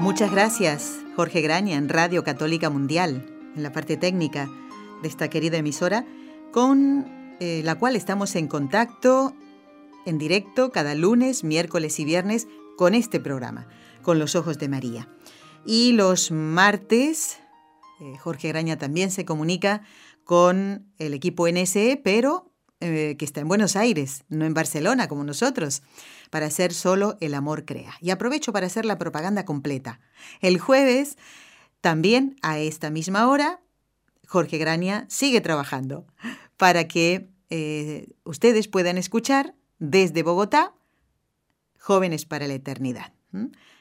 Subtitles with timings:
[0.00, 3.24] Muchas gracias, Jorge Graña, en Radio Católica Mundial,
[3.56, 4.50] en la parte técnica
[5.02, 6.04] de esta querida emisora,
[6.52, 9.34] con eh, la cual estamos en contacto
[10.04, 13.66] en directo cada lunes, miércoles y viernes con este programa,
[14.02, 15.08] con los ojos de María.
[15.64, 17.38] Y los martes,
[18.00, 19.82] eh, Jorge Graña también se comunica
[20.24, 22.53] con el equipo NSE, pero
[22.86, 25.82] eh, que está en Buenos Aires, no en Barcelona como nosotros,
[26.28, 27.94] para hacer solo El Amor Crea.
[28.02, 30.00] Y aprovecho para hacer la propaganda completa.
[30.42, 31.16] El jueves,
[31.80, 33.62] también a esta misma hora,
[34.26, 36.06] Jorge Grania sigue trabajando
[36.58, 40.74] para que eh, ustedes puedan escuchar desde Bogotá
[41.78, 43.14] Jóvenes para la Eternidad.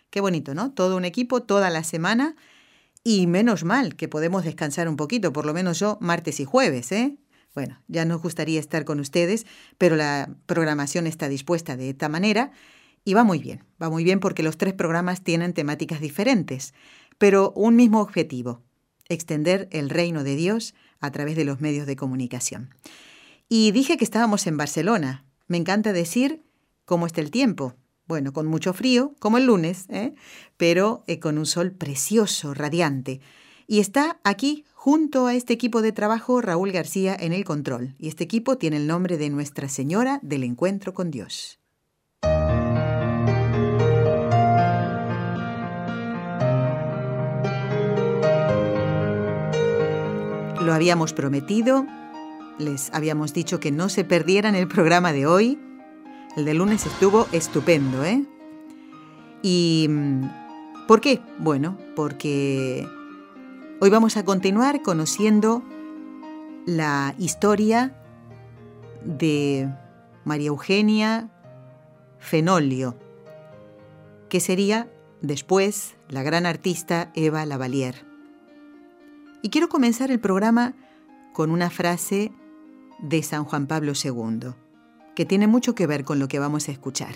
[0.09, 0.71] Qué bonito, ¿no?
[0.71, 2.37] Todo un equipo, toda la semana.
[3.03, 6.93] Y menos mal que podemos descansar un poquito, por lo menos yo, martes y jueves,
[6.93, 7.17] ¿eh?
[7.53, 9.45] Bueno, ya nos gustaría estar con ustedes,
[9.77, 12.51] pero la programación está dispuesta de esta manera
[13.05, 16.73] y va muy bien, va muy bien porque los tres programas tienen temáticas diferentes,
[17.17, 18.61] pero un mismo objetivo,
[19.07, 22.73] extender el reino de Dios a través de los medios de comunicación.
[23.49, 25.25] Y dije que estábamos en Barcelona.
[25.47, 26.41] Me encanta decir
[26.85, 27.75] cómo está el tiempo.
[28.07, 30.13] Bueno, con mucho frío, como el lunes, ¿eh?
[30.57, 33.21] pero eh, con un sol precioso, radiante.
[33.67, 38.09] Y está aquí junto a este equipo de trabajo Raúl García en el control, y
[38.09, 41.57] este equipo tiene el nombre de Nuestra Señora del Encuentro con Dios.
[50.61, 51.87] Lo habíamos prometido,
[52.59, 55.57] les habíamos dicho que no se perdieran el programa de hoy.
[56.35, 58.25] El de lunes estuvo estupendo, ¿eh?
[59.41, 61.21] ¿Y mm, por qué?
[61.39, 62.85] Bueno, porque
[63.85, 65.61] Hoy vamos a continuar conociendo
[66.65, 67.93] la historia
[69.03, 69.69] de
[70.23, 71.29] María Eugenia
[72.17, 72.97] Fenolio,
[74.29, 74.89] que sería
[75.21, 78.05] después la gran artista Eva Lavalier.
[79.41, 80.75] Y quiero comenzar el programa
[81.33, 82.31] con una frase
[82.99, 84.53] de San Juan Pablo II,
[85.13, 87.15] que tiene mucho que ver con lo que vamos a escuchar.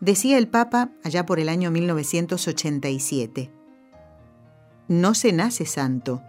[0.00, 3.52] Decía el Papa allá por el año 1987,
[4.88, 6.22] no se nace santo.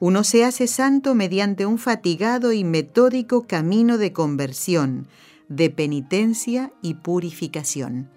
[0.00, 5.08] Uno se hace santo mediante un fatigado y metódico camino de conversión,
[5.48, 8.10] de penitencia y purificación.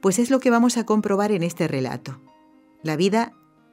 [0.00, 2.20] Pues es lo que vamos a comprobar en este relato.
[2.82, 3.32] La vida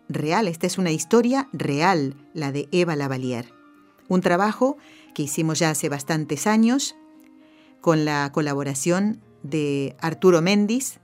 [0.10, 3.54] real, esta es una historia real, la de Eva Lavalier.
[4.08, 4.78] Un trabajo
[5.14, 6.96] que hicimos ya hace bastantes años
[7.82, 11.00] con la colaboración de Arturo Méndez,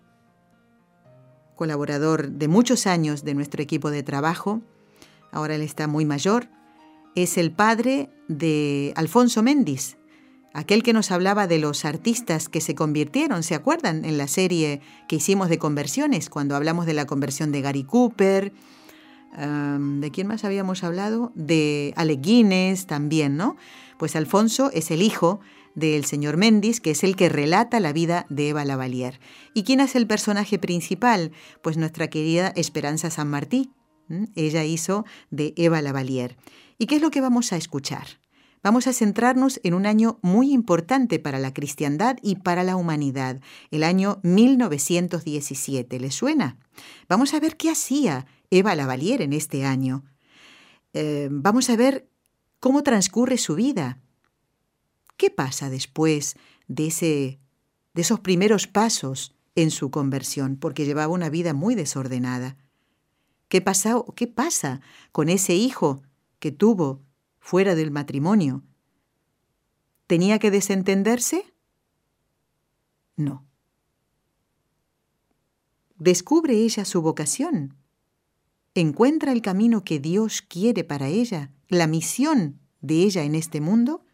[1.59, 4.61] colaborador de muchos años de nuestro equipo de trabajo,
[5.33, 6.47] ahora él está muy mayor,
[7.15, 9.97] es el padre de Alfonso Méndez,
[10.53, 14.05] aquel que nos hablaba de los artistas que se convirtieron, ¿se acuerdan?
[14.05, 18.53] En la serie que hicimos de conversiones, cuando hablamos de la conversión de Gary Cooper,
[19.37, 21.33] ¿de quién más habíamos hablado?
[21.35, 23.57] De Ale Guinness también, ¿no?
[23.97, 25.41] Pues Alfonso es el hijo
[25.79, 29.19] del señor Méndez, que es el que relata la vida de Eva Lavalier.
[29.53, 31.31] ¿Y quién es el personaje principal?
[31.61, 33.71] Pues nuestra querida Esperanza San Martí.
[34.35, 36.37] Ella hizo de Eva Lavalier.
[36.77, 38.07] ¿Y qué es lo que vamos a escuchar?
[38.61, 43.39] Vamos a centrarnos en un año muy importante para la cristiandad y para la humanidad,
[43.71, 45.99] el año 1917.
[45.99, 46.57] ¿Le suena?
[47.07, 50.03] Vamos a ver qué hacía Eva Lavalier en este año.
[50.93, 52.09] Eh, vamos a ver
[52.59, 53.99] cómo transcurre su vida,
[55.19, 56.37] ¿Qué pasa después
[56.69, 57.41] de, ese,
[57.93, 60.55] de esos primeros pasos en su conversión?
[60.55, 62.55] Porque llevaba una vida muy desordenada.
[63.49, 64.79] ¿Qué pasa, ¿Qué pasa
[65.11, 66.03] con ese hijo
[66.39, 67.03] que tuvo
[67.37, 68.63] fuera del matrimonio?
[70.07, 71.53] ¿Tenía que desentenderse?
[73.17, 73.45] No.
[75.97, 77.75] ¿Descubre ella su vocación?
[78.73, 84.05] ¿Encuentra el camino que Dios quiere para ella, la misión de ella en este mundo?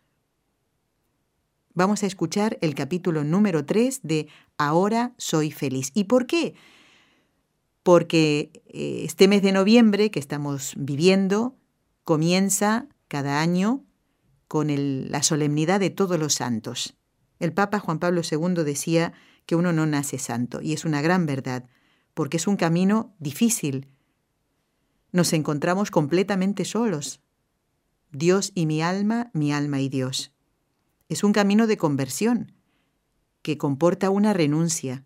[1.75, 5.91] Vamos a escuchar el capítulo número 3 de Ahora soy feliz.
[5.93, 6.55] ¿Y por qué?
[7.83, 11.57] Porque eh, este mes de noviembre que estamos viviendo
[12.05, 13.83] comienza cada año
[14.47, 14.69] con
[15.11, 16.95] la solemnidad de todos los santos.
[17.39, 19.11] El Papa Juan Pablo II decía
[19.45, 21.65] que uno no nace santo, y es una gran verdad,
[22.13, 23.89] porque es un camino difícil.
[25.11, 27.19] Nos encontramos completamente solos.
[28.13, 30.34] Dios y mi alma, mi alma y Dios.
[31.07, 32.51] Es un camino de conversión
[33.43, 35.05] que comporta una renuncia.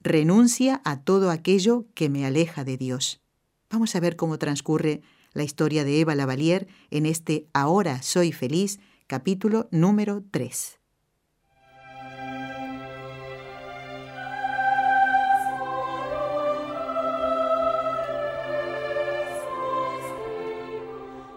[0.00, 3.22] Renuncia a todo aquello que me aleja de Dios.
[3.70, 5.00] Vamos a ver cómo transcurre
[5.32, 10.78] la historia de Eva Lavalier en este Ahora soy feliz, capítulo número 3.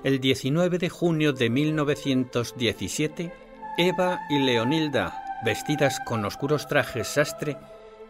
[0.04, 3.45] El 19 de junio de 1917,
[3.78, 7.58] Eva y Leonilda, vestidas con oscuros trajes sastre,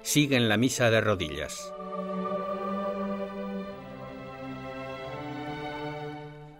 [0.03, 1.73] siguen la misa de rodillas.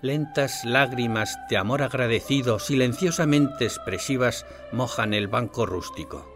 [0.02, 6.28] Lentas lágrimas de amor agradecido, silenciosamente expresivas, mojan el banco rústico.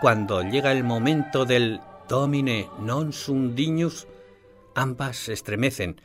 [0.00, 4.06] Cuando llega el momento del Domine non sum dignus,
[4.76, 5.98] ambas estremecen.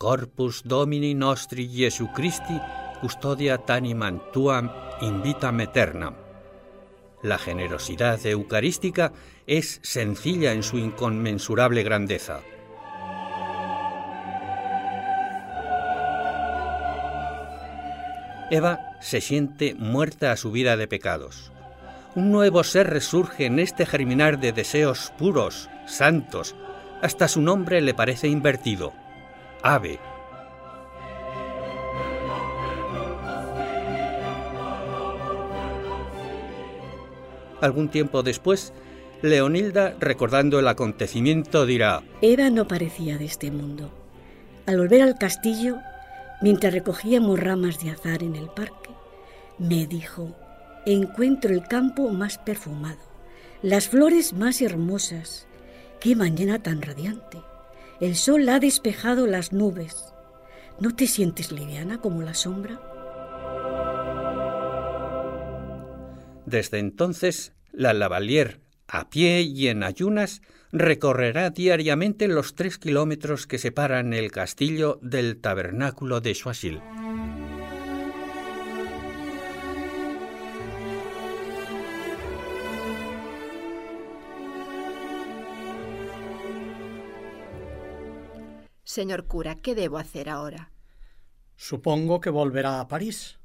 [0.00, 2.56] Corpus Domini nostri Jesu Christi
[3.02, 4.70] custodia tanimam tuam
[5.02, 6.14] invitam eternam.
[7.22, 9.12] La generosidad eucarística
[9.46, 12.40] es sencilla en su inconmensurable grandeza.
[18.50, 21.52] Eva se siente muerta a su vida de pecados
[22.14, 26.56] un nuevo ser resurge en este germinar de deseos puros, santos.
[27.02, 28.92] Hasta su nombre le parece invertido.
[29.62, 29.98] Ave.
[37.60, 38.72] Algún tiempo después,
[39.22, 43.90] Leonilda, recordando el acontecimiento, dirá, Eva no parecía de este mundo.
[44.66, 45.76] Al volver al castillo,
[46.40, 48.90] mientras recogíamos ramas de azar en el parque,
[49.58, 50.34] me dijo,
[50.86, 53.00] encuentro el campo más perfumado,
[53.62, 55.46] las flores más hermosas.
[56.00, 57.38] ¡Qué mañana tan radiante!
[58.00, 60.14] El sol ha despejado las nubes.
[60.80, 62.80] ¿No te sientes liviana como la sombra?
[66.46, 70.40] Desde entonces, la Lavalier, a pie y en ayunas,
[70.72, 76.80] recorrerá diariamente los tres kilómetros que separan el castillo del tabernáculo de Choisil.
[88.90, 90.72] Señor cura, ¿qué debo hacer ahora?
[91.54, 93.38] Supongo que volverá a París,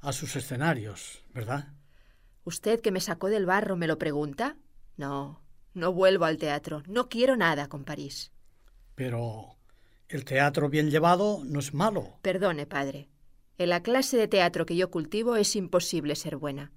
[0.00, 1.68] a sus escenarios, ¿verdad?
[2.42, 4.56] ¿Usted que me sacó del barro me lo pregunta?
[4.96, 5.40] No,
[5.72, 6.82] no vuelvo al teatro.
[6.88, 8.32] No quiero nada con París.
[8.96, 9.56] Pero
[10.08, 12.18] el teatro bien llevado no es malo.
[12.20, 13.08] Perdone, padre.
[13.58, 16.72] En la clase de teatro que yo cultivo es imposible ser buena.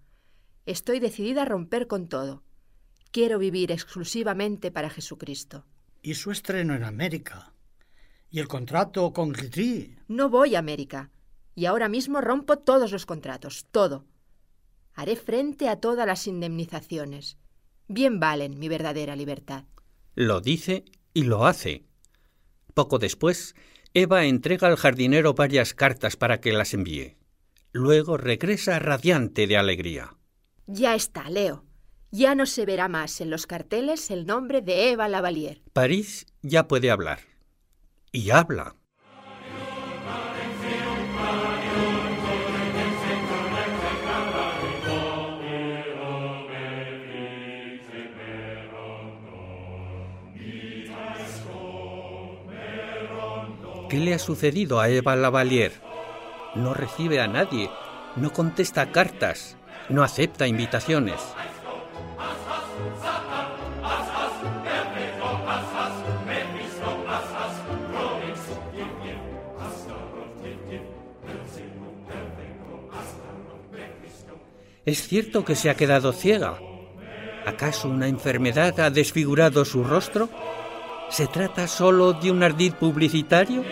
[0.67, 2.43] Estoy decidida a romper con todo.
[3.09, 5.65] Quiero vivir exclusivamente para Jesucristo.
[6.03, 7.54] ¿Y su estreno en América?
[8.35, 9.95] ¿Y el contrato con Gritry?
[10.09, 11.09] No voy a América.
[11.55, 14.03] Y ahora mismo rompo todos los contratos, todo.
[14.93, 17.37] Haré frente a todas las indemnizaciones.
[17.87, 19.63] Bien valen mi verdadera libertad.
[20.15, 20.83] Lo dice
[21.13, 21.85] y lo hace.
[22.73, 23.55] Poco después,
[23.93, 27.15] Eva entrega al jardinero varias cartas para que las envíe.
[27.71, 30.17] Luego regresa radiante de alegría.
[30.67, 31.63] Ya está, Leo.
[32.11, 35.61] Ya no se verá más en los carteles el nombre de Eva Lavalier.
[35.71, 37.34] París ya puede hablar
[38.15, 38.75] y habla.
[53.89, 55.73] ¿Qué le ha sucedido a Eva Lavalier?
[56.55, 57.69] No recibe a nadie,
[58.15, 59.57] no contesta cartas,
[59.89, 61.21] no acepta invitaciones.
[74.85, 76.59] ¿Es cierto que se ha quedado ciega?
[77.45, 80.29] ¿Acaso una enfermedad ha desfigurado su rostro?
[81.09, 83.63] ¿Se trata solo de un ardid publicitario?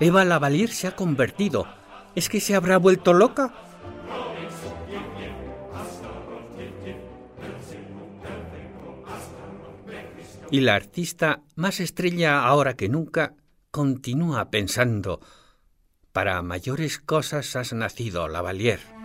[0.00, 1.68] Eva Lavalier se ha convertido.
[2.16, 3.54] ¿Es que se habrá vuelto loca?
[10.50, 13.34] Y la artista, más estrella ahora que nunca,
[13.70, 15.20] continúa pensando,
[16.12, 18.99] para mayores cosas has nacido, Lavalier.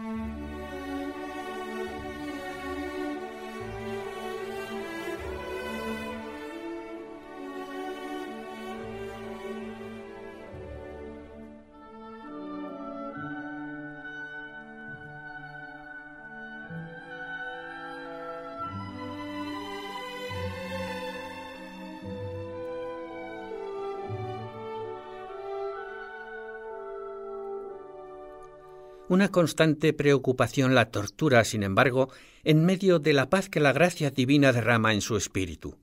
[29.08, 32.10] Una constante preocupación la tortura, sin embargo,
[32.44, 35.78] en medio de la paz que la gracia divina derrama en su espíritu.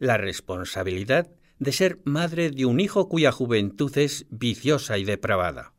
[0.00, 5.72] La responsabilidad de ser madre de un hijo cuya juventud es viciosa y depravada.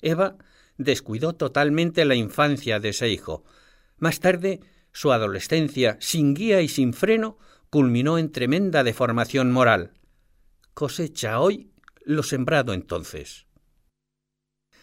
[0.00, 0.38] Eva
[0.78, 3.44] descuidó totalmente la infancia de ese hijo.
[3.98, 4.60] Más tarde,
[4.92, 9.92] su adolescencia, sin guía y sin freno, culminó en tremenda deformación moral.
[10.72, 11.70] Cosecha hoy
[12.04, 13.46] lo sembrado entonces.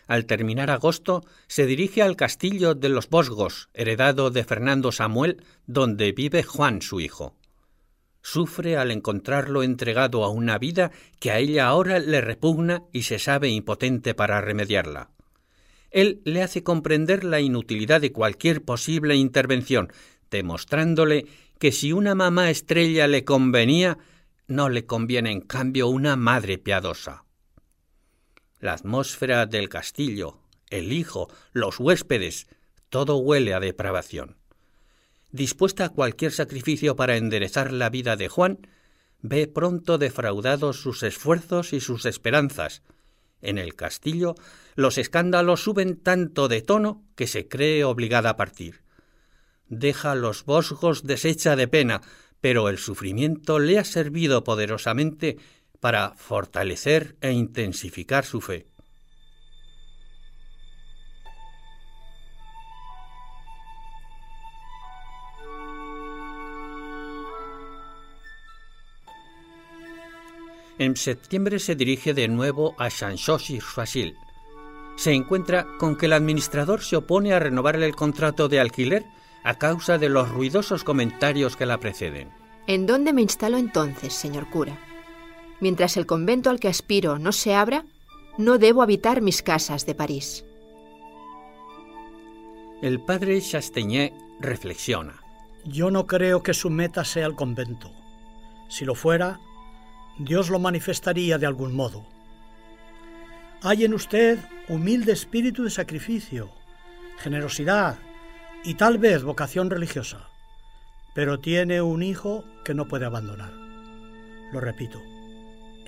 [0.09, 6.13] Al terminar agosto, se dirige al castillo de los Bosgos, heredado de Fernando Samuel, donde
[6.13, 7.35] vive Juan su hijo.
[8.23, 10.89] Sufre al encontrarlo entregado a una vida
[11.19, 15.11] que a ella ahora le repugna y se sabe impotente para remediarla.
[15.91, 19.93] Él le hace comprender la inutilidad de cualquier posible intervención,
[20.31, 21.27] demostrándole
[21.59, 23.99] que si una mamá estrella le convenía,
[24.47, 27.25] no le conviene en cambio una madre piadosa.
[28.59, 30.39] La atmósfera del castillo,
[30.69, 32.47] el hijo, los huéspedes,
[32.89, 34.37] todo huele a depravación.
[35.31, 38.67] Dispuesta a cualquier sacrificio para enderezar la vida de Juan,
[39.21, 42.81] ve pronto defraudados sus esfuerzos y sus esperanzas.
[43.41, 44.35] En el castillo
[44.75, 48.81] los escándalos suben tanto de tono que se cree obligada a partir.
[49.67, 52.01] Deja los bosgos deshecha de pena,
[52.41, 55.37] pero el sufrimiento le ha servido poderosamente
[55.79, 58.65] para fortalecer e intensificar su fe.
[70.79, 74.15] En septiembre se dirige de nuevo a Chanchos-sur-Fasil.
[74.95, 79.03] Se encuentra con que el administrador se opone a renovarle el contrato de alquiler
[79.43, 82.29] a causa de los ruidosos comentarios que la preceden.
[82.65, 84.77] ¿En dónde me instalo entonces, señor cura?
[85.61, 87.85] Mientras el convento al que aspiro no se abra,
[88.37, 90.45] no debo habitar mis casas de París.
[92.81, 95.21] El padre Chastaignet reflexiona.
[95.65, 97.91] Yo no creo que su meta sea el convento.
[98.69, 99.39] Si lo fuera,
[100.17, 102.05] Dios lo manifestaría de algún modo.
[103.61, 104.39] Hay en usted
[104.69, 106.49] humilde espíritu de sacrificio,
[107.17, 107.97] generosidad
[108.63, 110.29] y tal vez vocación religiosa,
[111.13, 113.51] pero tiene un hijo que no puede abandonar.
[114.53, 115.01] Lo repito,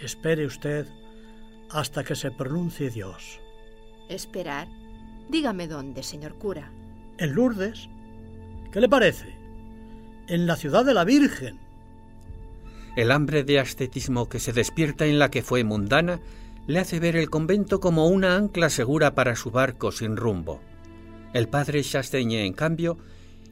[0.01, 0.87] Espere usted
[1.69, 3.39] hasta que se pronuncie Dios.
[4.09, 4.67] ¿Esperar?
[5.29, 6.71] Dígame dónde, señor cura.
[7.17, 7.87] En Lourdes.
[8.71, 9.35] ¿Qué le parece?
[10.27, 11.59] En la ciudad de la Virgen.
[12.95, 16.19] El hambre de ascetismo que se despierta en la que fue mundana
[16.67, 20.61] le hace ver el convento como una ancla segura para su barco sin rumbo.
[21.33, 22.97] El padre Chasteñe, en cambio,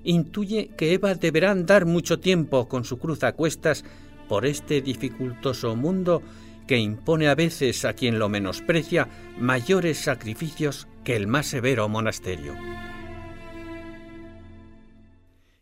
[0.03, 3.85] intuye que Eva deberá andar mucho tiempo con su cruz a cuestas
[4.29, 6.23] por este dificultoso mundo
[6.67, 12.55] que impone a veces a quien lo menosprecia mayores sacrificios que el más severo monasterio.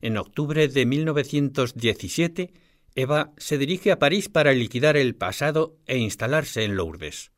[0.01, 2.53] En octubre de 1917,
[2.93, 7.31] Eva se dirige a París para liquidar el pasado e instalarse en Lourdes.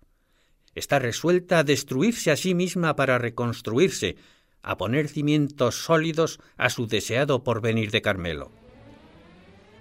[0.73, 4.15] Está resuelta a destruirse a sí misma para reconstruirse,
[4.61, 8.51] a poner cimientos sólidos a su deseado porvenir de Carmelo.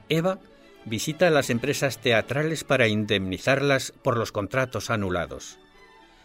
[0.08, 0.40] Eva
[0.88, 5.58] visita las empresas teatrales para indemnizarlas por los contratos anulados.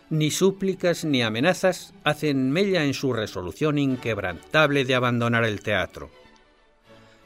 [0.09, 6.11] Ni súplicas ni amenazas hacen mella en su resolución inquebrantable de abandonar el teatro.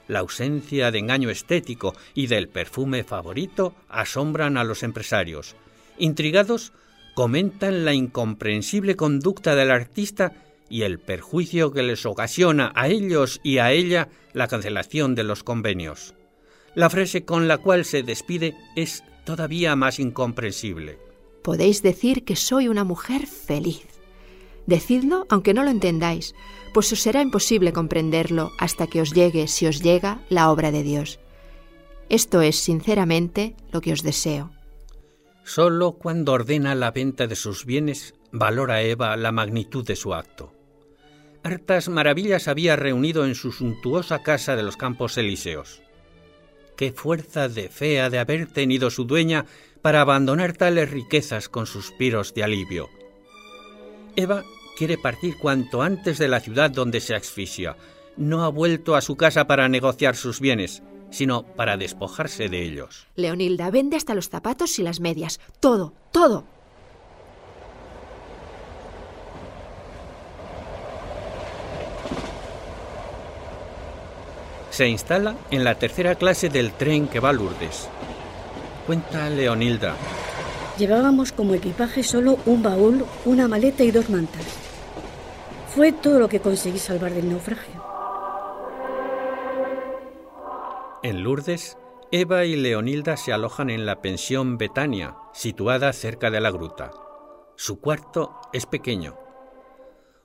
[0.07, 5.55] La ausencia de engaño estético y del perfume favorito asombran a los empresarios.
[5.97, 6.71] Intrigados,
[7.13, 10.33] comentan la incomprensible conducta del artista
[10.69, 15.43] y el perjuicio que les ocasiona a ellos y a ella la cancelación de los
[15.43, 16.13] convenios.
[16.77, 20.99] La frase con la cual se despide es todavía más incomprensible.
[21.41, 23.87] Podéis decir que soy una mujer feliz.
[24.67, 26.35] Decidlo aunque no lo entendáis,
[26.75, 30.83] pues os será imposible comprenderlo hasta que os llegue, si os llega, la obra de
[30.83, 31.19] Dios.
[32.09, 34.51] Esto es, sinceramente, lo que os deseo.
[35.43, 40.53] Solo cuando ordena la venta de sus bienes valora Eva la magnitud de su acto.
[41.41, 45.81] Hartas maravillas había reunido en su suntuosa casa de los Campos Elíseos
[46.77, 49.45] qué fuerza de fe ha de haber tenido su dueña
[49.81, 52.89] para abandonar tales riquezas con suspiros de alivio.
[54.15, 54.43] Eva
[54.77, 57.75] quiere partir cuanto antes de la ciudad donde se asfixia.
[58.15, 63.07] No ha vuelto a su casa para negociar sus bienes, sino para despojarse de ellos.
[63.15, 65.39] Leonilda, vende hasta los zapatos y las medias.
[65.59, 66.45] Todo, todo.
[74.77, 77.89] Se instala en la tercera clase del tren que va a Lourdes.
[78.85, 79.95] Cuenta Leonilda.
[80.77, 84.45] Llevábamos como equipaje solo un baúl, una maleta y dos mantas.
[85.73, 87.73] fue todo lo que conseguí salvar del naufragio.
[91.01, 91.75] En Lourdes,
[92.11, 96.91] Eva y Leonilda se alojan en la pensión Betania, situada cerca de la gruta.
[97.55, 99.17] Su cuarto es pequeño.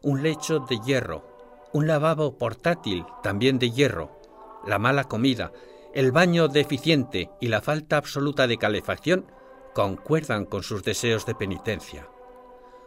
[0.03, 1.25] Un lecho de hierro,
[1.73, 4.21] un lavabo portátil también de hierro,
[4.67, 5.53] la mala comida,
[5.95, 9.27] el baño deficiente y la falta absoluta de calefacción
[9.75, 12.09] concuerdan con sus deseos de penitencia.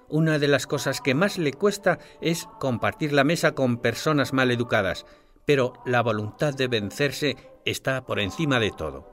[0.08, 4.52] Una de las cosas que más le cuesta es compartir la mesa con personas mal
[4.52, 5.06] educadas,
[5.46, 9.12] pero la voluntad de vencerse está por encima de todo.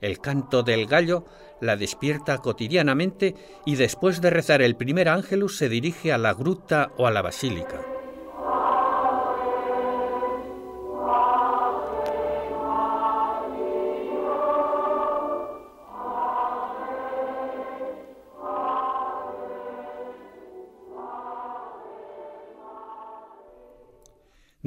[0.00, 1.24] El canto del gallo
[1.60, 6.92] la despierta cotidianamente y después de rezar el primer ángelus se dirige a la gruta
[6.98, 7.93] o a la basílica.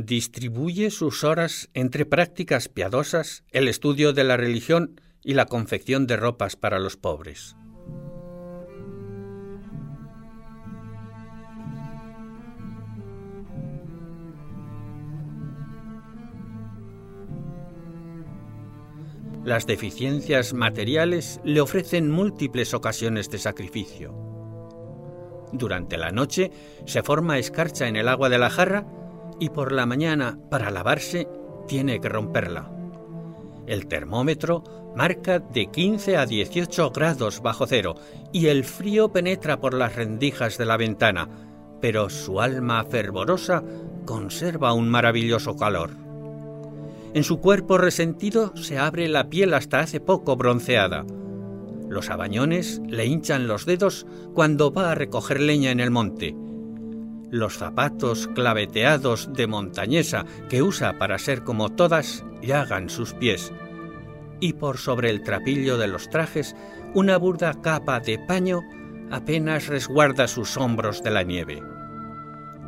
[0.08, 6.16] Distribuye sus horas entre prácticas piadosas, el estudio de la religión y la confección de
[6.16, 7.58] ropas para los pobres.
[19.44, 24.16] Las deficiencias materiales le ofrecen múltiples ocasiones de sacrificio.
[25.52, 26.52] Durante la noche
[26.86, 28.97] se forma escarcha en el agua de la jarra
[29.40, 31.28] y por la mañana, para lavarse,
[31.68, 32.72] tiene que romperla.
[33.68, 34.64] El termómetro
[34.96, 37.96] marca de 15 a 18 grados bajo cero
[38.32, 41.30] y el frío penetra por las rendijas de la ventana,
[41.82, 43.64] pero su alma fervorosa
[44.06, 45.92] conserva un maravilloso calor.
[47.14, 51.06] En su cuerpo resentido se abre la piel hasta hace poco bronceada.
[51.90, 56.36] Los abañones le hinchan los dedos cuando va a recoger leña en el monte
[57.30, 63.52] los zapatos claveteados de montañesa que usa para ser como todas llagan sus pies,
[64.40, 66.56] y por sobre el trapillo de los trajes
[66.94, 68.62] una burda capa de paño
[69.12, 71.62] apenas resguarda sus hombros de la nieve.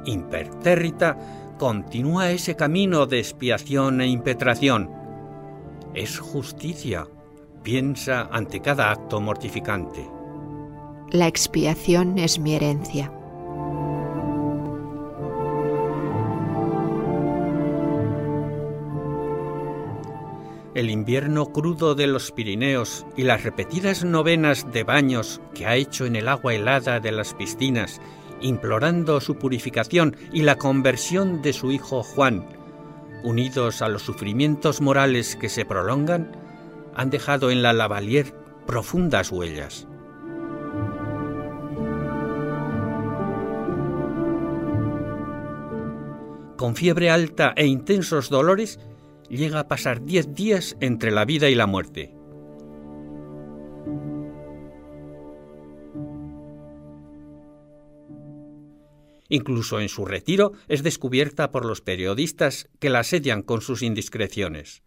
[0.06, 1.17] Impertérrita
[1.58, 4.89] continúa ese camino de expiación e impetración.
[5.93, 7.08] Es justicia,
[7.63, 10.08] piensa ante cada acto mortificante.
[11.12, 13.12] La expiación es mi herencia.
[20.75, 26.05] El invierno crudo de los Pirineos y las repetidas novenas de baños que ha hecho
[26.05, 27.99] en el agua helada de las piscinas,
[28.41, 32.45] implorando su purificación y la conversión de su hijo Juan,
[33.23, 36.32] unidos a los sufrimientos morales que se prolongan,
[36.95, 38.34] han dejado en la Lavalier
[38.65, 39.88] profundas huellas.
[46.55, 48.79] Con fiebre alta e intensos dolores,
[49.37, 52.13] llega a pasar diez días entre la vida y la muerte.
[59.29, 64.81] Incluso en su retiro es descubierta por los periodistas que la asedian con sus indiscreciones.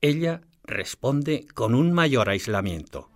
[0.00, 3.11] Ella responde con un mayor aislamiento.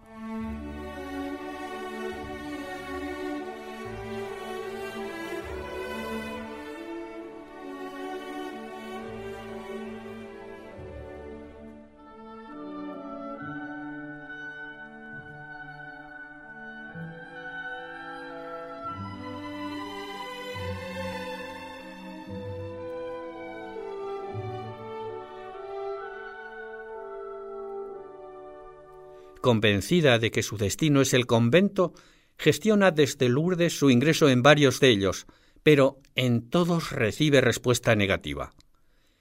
[29.47, 31.95] Convencida de que su destino es el convento,
[32.37, 35.27] gestiona desde Lourdes su ingreso en varios de ellos,
[35.63, 38.55] pero en todos recibe respuesta negativa.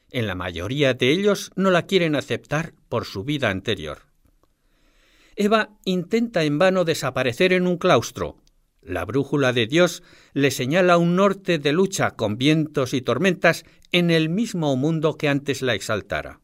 [0.09, 3.99] En la mayoría de ellos no la quieren aceptar por su vida anterior.
[5.35, 8.37] Eva intenta en vano desaparecer en un claustro.
[8.81, 10.01] La brújula de Dios
[10.33, 15.29] le señala un norte de lucha con vientos y tormentas en el mismo mundo que
[15.29, 16.41] antes la exaltara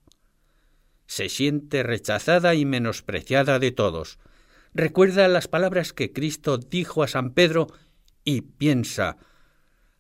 [1.12, 4.18] se siente rechazada y menospreciada de todos.
[4.74, 7.68] Recuerda las palabras que Cristo dijo a San Pedro
[8.24, 9.18] y piensa,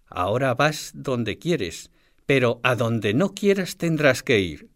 [0.06, 1.92] ahora vas donde quieres,
[2.26, 4.70] pero a donde no quieras tendrás que ir.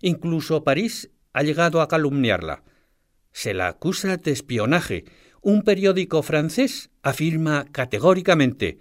[0.00, 2.64] Incluso París ha llegado a calumniarla.
[3.30, 5.04] Se la acusa de espionaje.
[5.40, 8.80] Un periódico francés afirma categóricamente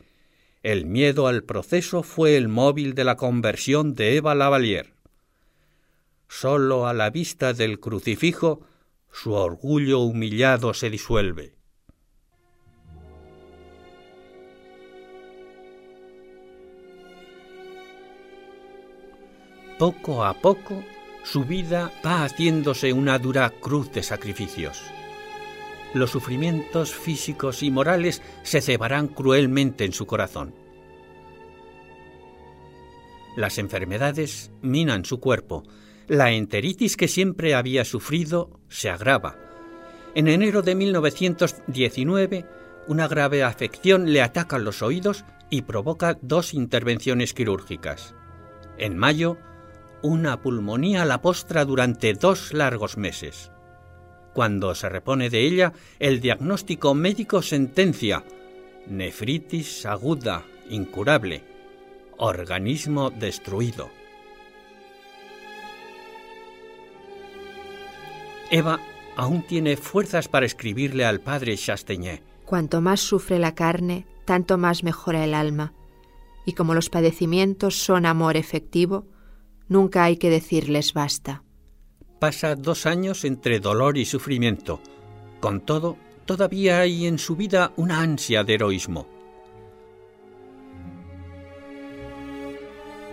[0.63, 4.94] el miedo al proceso fue el móvil de la conversión de Eva Lavalier
[6.27, 8.61] sólo a la vista del crucifijo
[9.11, 11.55] su orgullo humillado se disuelve.
[19.79, 20.83] Poco a poco,
[21.23, 24.81] su vida va haciéndose una dura cruz de sacrificios.
[25.93, 30.53] Los sufrimientos físicos y morales se cebarán cruelmente en su corazón.
[33.35, 35.63] Las enfermedades minan su cuerpo,
[36.07, 39.37] la enteritis que siempre había sufrido se agrava.
[40.13, 42.45] En enero de 1919,
[42.87, 48.13] una grave afección le ataca los oídos y provoca dos intervenciones quirúrgicas.
[48.77, 49.37] En mayo,
[50.03, 53.51] una pulmonía la postra durante dos largos meses.
[54.33, 58.23] Cuando se repone de ella, el diagnóstico médico sentencia
[58.87, 61.43] nefritis aguda, incurable,
[62.17, 63.89] organismo destruido.
[68.51, 68.79] Eva
[69.15, 72.21] aún tiene fuerzas para escribirle al padre Chasteñé.
[72.45, 75.73] Cuanto más sufre la carne, tanto más mejora el alma.
[76.45, 79.07] Y como los padecimientos son amor efectivo,
[79.67, 81.43] Nunca hay que decirles basta.
[82.19, 84.79] Pasa dos años entre dolor y sufrimiento.
[85.39, 89.07] Con todo, todavía hay en su vida una ansia de heroísmo.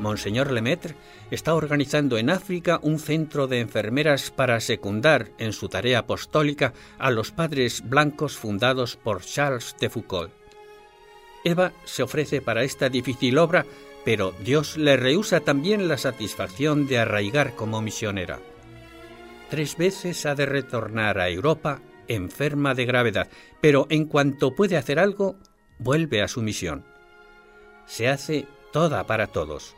[0.02, 0.94] Monseñor Lemaitre
[1.30, 7.10] está organizando en África un centro de enfermeras para secundar en su tarea apostólica a
[7.10, 10.32] los padres blancos fundados por Charles de Foucault.
[11.44, 13.64] Eva se ofrece para esta difícil obra
[14.04, 18.40] pero Dios le rehúsa también la satisfacción de arraigar como misionera.
[19.48, 23.28] Tres veces ha de retornar a Europa enferma de gravedad,
[23.60, 25.36] pero en cuanto puede hacer algo,
[25.78, 26.84] vuelve a su misión.
[27.86, 29.76] Se hace toda para todos.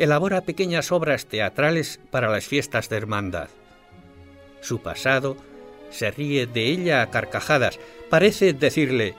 [0.00, 3.50] Elabora pequeñas obras teatrales para las fiestas de hermandad.
[4.62, 5.36] Su pasado
[5.90, 7.78] se ríe de ella a carcajadas.
[8.08, 9.14] Parece decirle,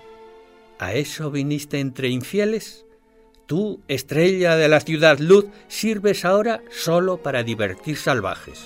[0.79, 2.83] ¿A eso viniste entre infieles?
[3.45, 8.65] Tú, estrella de la ciudad luz, sirves ahora solo para divertir salvajes.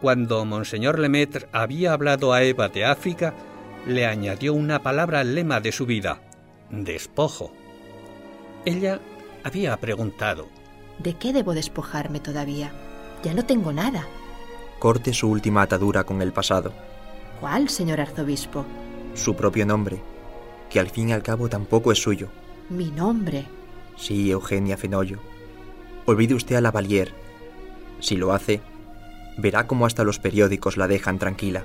[0.00, 3.34] Cuando Monseñor Lemaitre había hablado a Eva de África,
[3.86, 6.20] le añadió una palabra al lema de su vida,
[6.70, 7.52] despojo.
[8.64, 9.00] Ella
[9.44, 10.48] había preguntado,
[10.98, 12.72] ¿De qué debo despojarme todavía?
[13.22, 14.06] Ya no tengo nada
[14.80, 16.72] corte su última atadura con el pasado.
[17.38, 18.64] ¿Cuál, señor arzobispo?
[19.14, 20.00] Su propio nombre,
[20.68, 22.28] que al fin y al cabo tampoco es suyo.
[22.70, 23.44] ¿Mi nombre?
[23.96, 25.18] Sí, Eugenia Fenollo.
[26.06, 27.12] Olvide usted a la Valier.
[28.00, 28.60] Si lo hace,
[29.40, 31.64] verá cómo hasta los periódicos la dejan tranquila.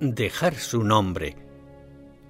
[0.00, 1.36] Dejar su nombre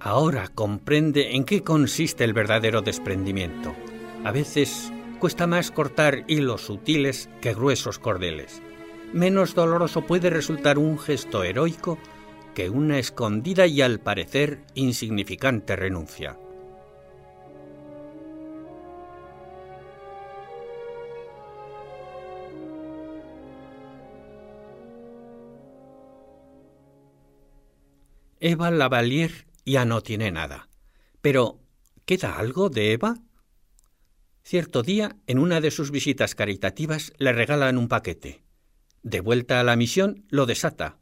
[0.03, 3.75] Ahora comprende en qué consiste el verdadero desprendimiento.
[4.23, 8.63] A veces cuesta más cortar hilos sutiles que gruesos cordeles.
[9.13, 11.99] Menos doloroso puede resultar un gesto heroico
[12.55, 16.35] que una escondida y al parecer insignificante renuncia.
[28.43, 30.67] Eva Lavalier ya no tiene nada.
[31.21, 31.59] Pero,
[32.05, 33.19] ¿queda algo de Eva?
[34.41, 38.41] Cierto día, en una de sus visitas caritativas, le regalan un paquete.
[39.03, 40.97] De vuelta a la misión, lo desata.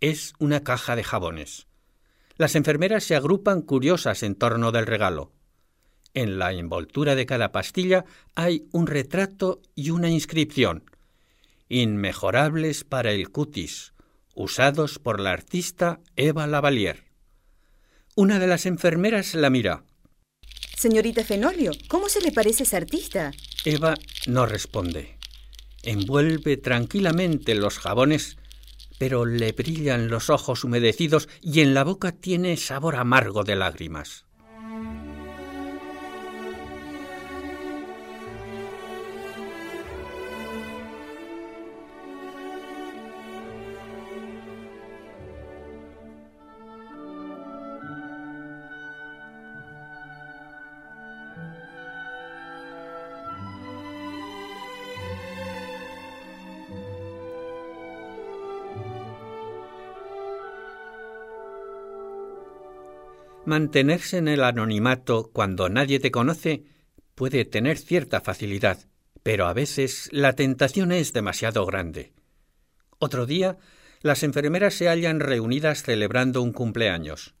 [0.00, 1.68] Es una caja de jabones.
[2.36, 5.32] Las enfermeras se agrupan curiosas en torno del regalo.
[6.12, 10.90] En la envoltura de cada pastilla hay un retrato y una inscripción.
[11.68, 13.93] Inmejorables para el cutis,
[14.34, 17.04] usados por la artista Eva Lavalier.
[18.16, 19.84] Una de las enfermeras la mira.
[20.76, 23.32] Señorita Fenolio, ¿cómo se le parece ese artista?
[23.64, 23.94] Eva
[24.26, 25.18] no responde.
[25.82, 28.36] Envuelve tranquilamente los jabones,
[28.98, 34.23] pero le brillan los ojos humedecidos y en la boca tiene sabor amargo de lágrimas.
[63.46, 66.64] Mantenerse en el anonimato cuando nadie te conoce
[67.14, 68.86] puede tener cierta facilidad,
[69.22, 72.14] pero a veces la tentación es demasiado grande.
[72.98, 73.58] Otro día,
[74.00, 77.34] las enfermeras se hallan reunidas celebrando un cumpleaños.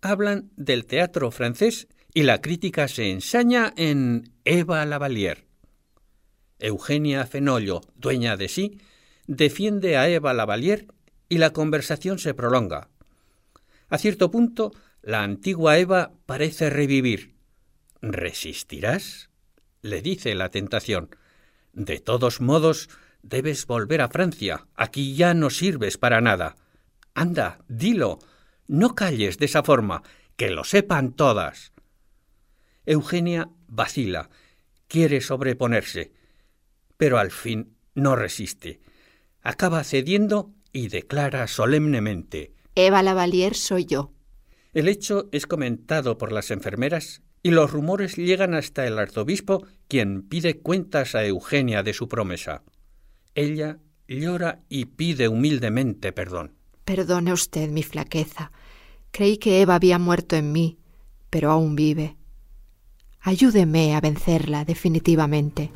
[0.00, 5.46] Hablan del teatro francés y la crítica se ensaña en Eva Lavalier.
[6.58, 8.80] Eugenia Fenollo, dueña de sí,
[9.28, 10.88] defiende a Eva Lavalier
[11.28, 12.88] y la conversación se prolonga.
[13.88, 17.34] A cierto punto, la antigua Eva parece revivir.
[18.00, 19.30] ¿Resistirás?
[19.80, 21.10] le dice la tentación.
[21.72, 22.88] De todos modos,
[23.22, 24.66] debes volver a Francia.
[24.74, 26.56] Aquí ya no sirves para nada.
[27.14, 28.18] Anda, dilo.
[28.66, 30.02] No calles de esa forma.
[30.36, 31.72] Que lo sepan todas.
[32.86, 34.30] Eugenia vacila,
[34.88, 36.12] quiere sobreponerse,
[36.96, 38.80] pero al fin no resiste.
[39.42, 44.12] Acaba cediendo y declara solemnemente Eva Lavalier soy yo.
[44.78, 50.22] El hecho es comentado por las enfermeras y los rumores llegan hasta el arzobispo, quien
[50.22, 52.62] pide cuentas a Eugenia de su promesa.
[53.34, 56.54] Ella llora y pide humildemente perdón.
[56.84, 58.52] Perdone usted mi flaqueza.
[59.10, 60.78] Creí que Eva había muerto en mí,
[61.28, 62.16] pero aún vive.
[63.20, 65.72] Ayúdeme a vencerla definitivamente.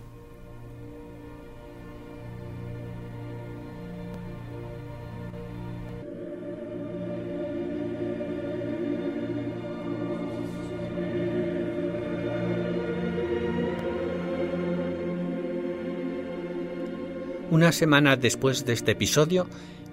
[17.52, 19.46] Una semana después de este episodio,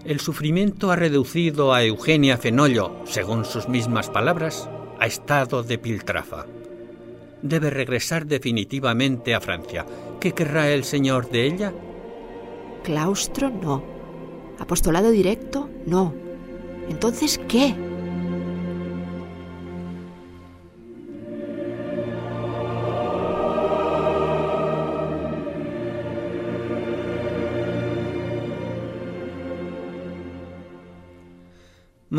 [0.06, 6.46] el sufrimiento ha reducido a Eugenia Fenollo, según sus mismas palabras, a estado de piltrafa.
[7.42, 9.86] Debe regresar definitivamente a Francia.
[10.22, 11.74] ¿Qué querrá el Señor de ella?
[12.86, 13.84] Claustro no.
[14.58, 16.14] Apostolado directo no.
[16.88, 17.76] Entonces, ¿qué?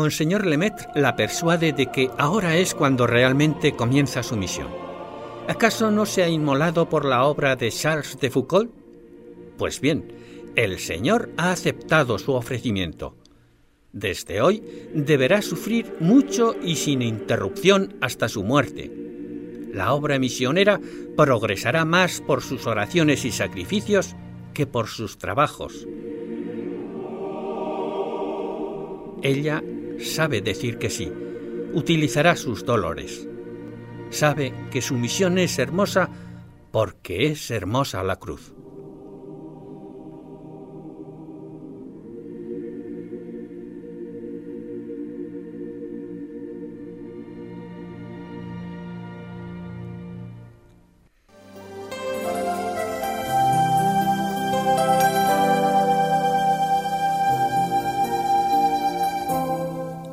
[0.01, 4.69] Monseñor Lemaitre la persuade de que ahora es cuando realmente comienza su misión.
[5.47, 8.71] ¿Acaso no se ha inmolado por la obra de Charles de Foucault?
[9.59, 10.11] Pues bien,
[10.55, 13.15] el Señor ha aceptado su ofrecimiento.
[13.93, 14.63] Desde hoy
[14.95, 18.91] deberá sufrir mucho y sin interrupción hasta su muerte.
[19.71, 20.81] La obra misionera
[21.15, 24.15] progresará más por sus oraciones y sacrificios
[24.55, 25.87] que por sus trabajos.
[29.21, 29.61] Ella
[30.03, 31.11] sabe decir que sí,
[31.73, 33.27] utilizará sus dolores.
[34.09, 36.09] Sabe que su misión es hermosa
[36.71, 38.53] porque es hermosa la cruz.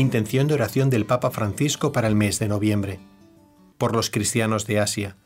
[0.00, 3.00] Intención de oración del Papa Francisco para el mes de noviembre.
[3.76, 5.18] Por los cristianos de Asia,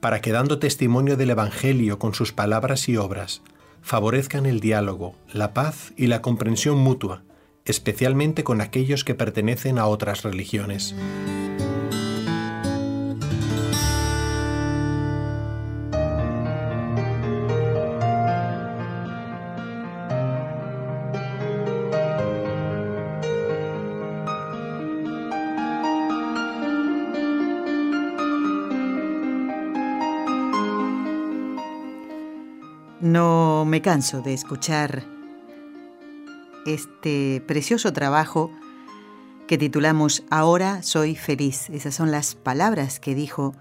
[0.00, 3.40] para que dando testimonio del Evangelio con sus palabras y obras,
[3.80, 7.22] favorezcan el diálogo, la paz y la comprensión mutua,
[7.64, 10.94] especialmente con aquellos que pertenecen a otras religiones.
[33.78, 35.04] Me canso de escuchar
[36.66, 38.50] este precioso trabajo
[39.46, 41.70] que titulamos Ahora soy feliz.
[41.70, 43.54] Esas son las palabras que dijo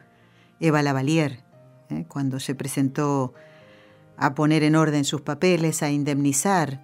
[0.60, 1.44] Eva Lavalier
[1.92, 2.06] ¿eh?
[2.08, 3.36] cuando se presentó
[4.18, 6.84] a poner en orden sus papeles, a indemnizar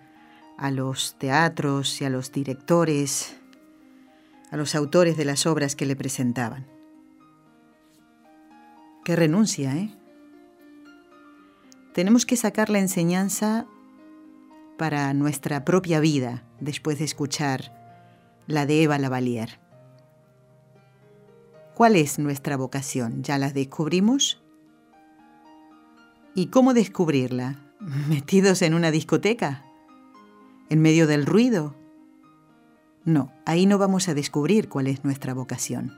[0.60, 3.36] a los teatros y a los directores,
[4.52, 6.68] a los autores de las obras que le presentaban.
[9.04, 9.90] Qué renuncia, ¿eh?
[11.94, 13.68] Tenemos que sacar la enseñanza
[14.80, 17.72] para nuestra propia vida después de escuchar
[18.48, 19.60] la de Eva Lavalier.
[21.76, 23.22] ¿Cuál es nuestra vocación?
[23.22, 24.42] ¿Ya la descubrimos?
[26.34, 27.60] ¿Y cómo descubrirla?
[28.10, 29.64] ¿Metidos en una discoteca?
[30.70, 31.76] ¿En medio del ruido?
[33.06, 35.94] No, ahí no vamos a descubrir cuál es nuestra vocación.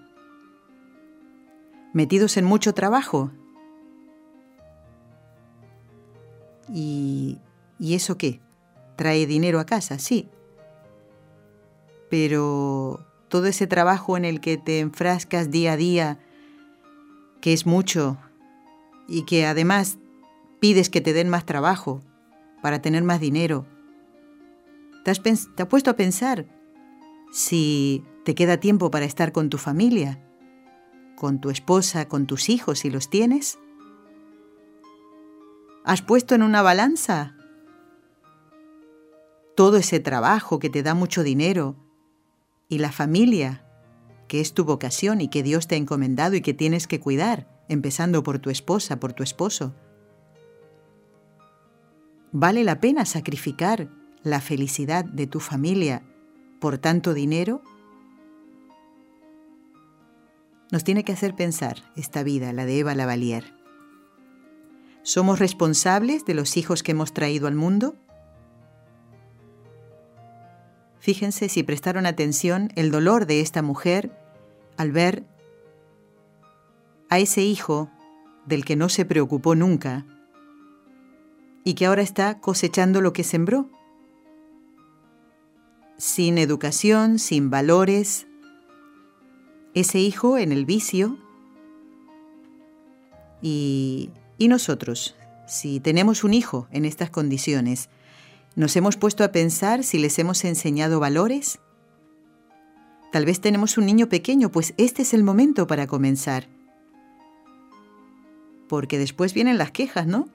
[1.93, 3.31] ¿Metidos en mucho trabajo?
[6.73, 7.39] ¿Y,
[7.79, 8.39] ¿Y eso qué?
[8.95, 9.99] ¿Trae dinero a casa?
[9.99, 10.29] Sí.
[12.09, 16.19] Pero todo ese trabajo en el que te enfrascas día a día,
[17.41, 18.17] que es mucho,
[19.07, 19.97] y que además
[20.59, 22.01] pides que te den más trabajo
[22.61, 23.65] para tener más dinero,
[25.03, 26.45] ¿te has, te has puesto a pensar
[27.31, 30.19] si te queda tiempo para estar con tu familia,
[31.15, 33.59] con tu esposa, con tus hijos si los tienes?
[35.85, 37.35] ¿Has puesto en una balanza
[39.55, 41.75] todo ese trabajo que te da mucho dinero
[42.67, 43.63] y la familia,
[44.27, 47.47] que es tu vocación y que Dios te ha encomendado y que tienes que cuidar,
[47.69, 49.75] empezando por tu esposa, por tu esposo?
[52.31, 53.87] ¿Vale la pena sacrificar
[54.23, 56.01] la felicidad de tu familia
[56.59, 57.61] por tanto dinero?
[60.71, 63.54] Nos tiene que hacer pensar esta vida, la de Eva Lavalier.
[65.05, 67.95] ¿Somos responsables de los hijos que hemos traído al mundo?
[70.97, 74.17] Fíjense si prestaron atención el dolor de esta mujer
[74.77, 75.23] al ver
[77.09, 77.91] a ese hijo
[78.47, 80.07] del que no se preocupó nunca
[81.63, 83.69] y que ahora está cosechando lo que sembró
[85.99, 88.25] sin educación, sin valores,
[89.75, 91.19] ese hijo en el vicio.
[93.43, 95.15] Y, y nosotros,
[95.47, 97.89] si tenemos un hijo en estas condiciones,
[98.55, 101.59] ¿nos hemos puesto a pensar si les hemos enseñado valores?
[103.11, 106.47] Tal vez tenemos un niño pequeño, pues este es el momento para comenzar.
[108.67, 110.27] Porque después vienen las quejas, ¿no?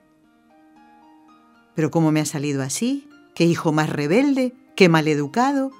[1.74, 3.08] Pero ¿cómo me ha salido así?
[3.34, 4.54] ¿Qué hijo más rebelde?
[4.80, 5.72] qué maleducado.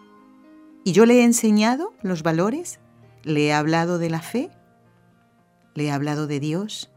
[0.85, 2.81] ¿Y yo le he enseñado los valores?
[3.23, 4.51] ¿Le he hablado de la fe?
[5.75, 6.91] ¿Le he hablado de Dios?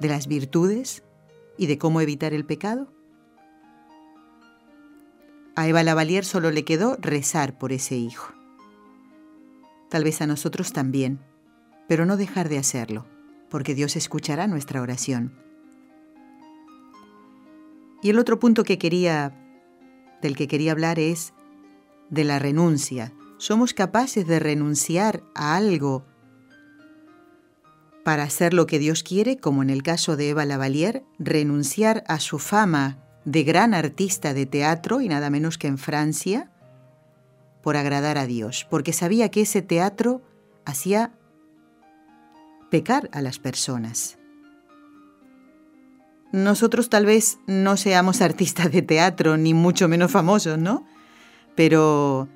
[0.00, 1.02] ¿De las virtudes?
[1.58, 2.90] ¿Y de cómo evitar el pecado?
[5.56, 8.32] A Eva Lavalier solo le quedó rezar por ese hijo.
[9.90, 11.20] Tal vez a nosotros también,
[11.86, 13.04] pero no dejar de hacerlo,
[13.50, 15.34] porque Dios escuchará nuestra oración.
[18.02, 19.36] Y el otro punto que quería
[20.22, 21.34] del que quería hablar es
[22.08, 23.12] de la renuncia.
[23.36, 26.06] Somos capaces de renunciar a algo
[28.10, 32.18] para hacer lo que Dios quiere, como en el caso de Eva Lavalier, renunciar a
[32.18, 36.50] su fama de gran artista de teatro y nada menos que en Francia,
[37.62, 40.22] por agradar a Dios, porque sabía que ese teatro
[40.64, 41.12] hacía
[42.68, 44.18] pecar a las personas.
[46.32, 50.84] Nosotros tal vez no seamos artistas de teatro, ni mucho menos famosos, ¿no?
[51.54, 52.28] Pero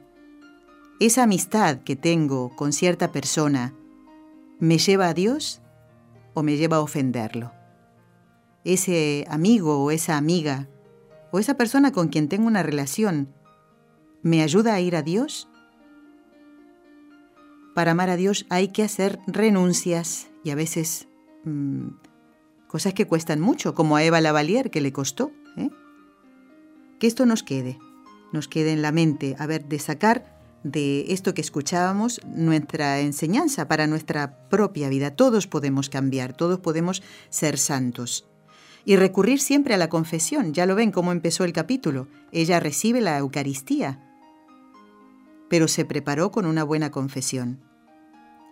[1.01, 3.75] esa amistad que tengo con cierta persona,
[4.61, 5.63] ¿me lleva a Dios
[6.35, 7.53] o me lleva a ofenderlo?
[8.65, 10.69] Ese amigo o esa amiga
[11.31, 13.33] o esa persona con quien tengo una relación,
[14.23, 15.49] ¿me ayuda a ir a Dios?
[17.75, 21.09] Para amar a Dios hay que hacer renuncias y a veces
[21.45, 21.89] mm,
[22.69, 25.33] cosas que cuestan mucho, como a Eva Lavalier, que le costó.
[25.57, 25.71] ¿eh?
[27.01, 27.79] Que esto nos quede,
[28.33, 30.34] nos quede en la mente, a ver, de sacar
[30.65, 35.15] de esto que escuchábamos nuestra enseñanza para nuestra propia vida.
[35.15, 38.27] Todos podemos cambiar, todos podemos ser santos.
[38.87, 40.53] Y recurrir siempre a la confesión.
[40.53, 42.09] Ya lo ven cómo empezó el capítulo.
[42.33, 44.01] Ella recibe la Eucaristía,
[45.49, 47.61] pero se preparó con una buena confesión.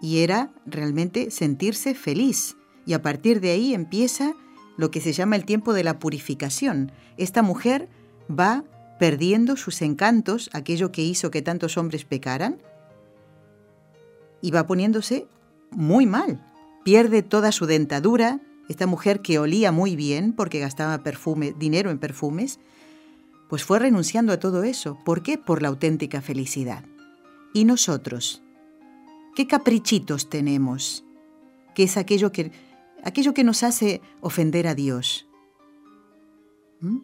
[0.00, 2.56] Y era realmente sentirse feliz,
[2.86, 4.34] y a partir de ahí empieza
[4.76, 6.92] lo que se llama el tiempo de la purificación.
[7.16, 7.88] Esta mujer
[8.28, 8.64] va
[9.03, 12.62] perdiendo sus encantos, aquello que hizo que tantos hombres pecaran,
[14.40, 15.26] y va poniéndose
[15.72, 16.40] muy mal.
[16.84, 18.38] Pierde toda su dentadura,
[18.68, 21.03] esta mujer que olía muy bien porque gastaba
[21.59, 22.61] dinero en perfumes,
[23.48, 24.96] pues fue renunciando a todo eso.
[25.05, 25.36] ¿Por qué?
[25.36, 26.84] Por la auténtica felicidad.
[27.53, 28.40] ¿Y nosotros?
[29.34, 31.05] ¿Qué caprichitos tenemos?
[31.74, 32.53] ¿Qué es aquello que
[33.03, 35.26] aquello que nos hace ofender a Dios.
[36.80, 36.98] ¿Mm?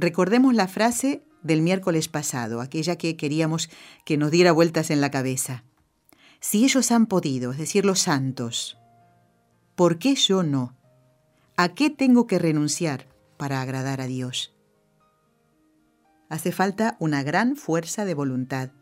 [0.00, 3.68] Recordemos la frase del miércoles pasado, aquella que queríamos
[4.04, 5.64] que nos diera vueltas en la cabeza.
[6.40, 8.78] Si ellos han podido, es decir, los santos,
[9.80, 10.76] ¿Por qué yo no?
[11.56, 13.06] ¿A qué tengo que renunciar
[13.38, 14.54] para agradar a Dios?
[16.28, 18.72] Hace falta una gran fuerza de voluntad.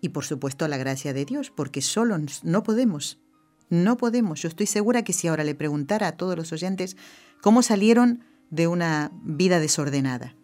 [0.00, 3.20] Y por supuesto la gracia de Dios, porque solo no podemos.
[3.68, 4.42] No podemos.
[4.42, 6.96] Yo estoy segura que si ahora le preguntara a todos los oyentes
[7.40, 10.34] cómo salieron de una vida desordenada,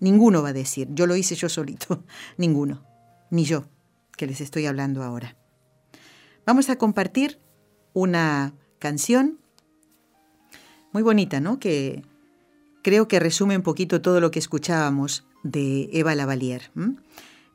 [0.00, 2.04] ninguno va a decir, yo lo hice yo solito.
[2.36, 2.84] ninguno.
[3.30, 3.64] Ni yo,
[4.16, 5.36] que les estoy hablando ahora.
[6.44, 7.40] Vamos a compartir
[7.92, 9.40] una canción
[10.92, 11.58] muy bonita, ¿no?
[11.58, 12.04] Que
[12.82, 16.70] creo que resume un poquito todo lo que escuchábamos de Eva Lavalier.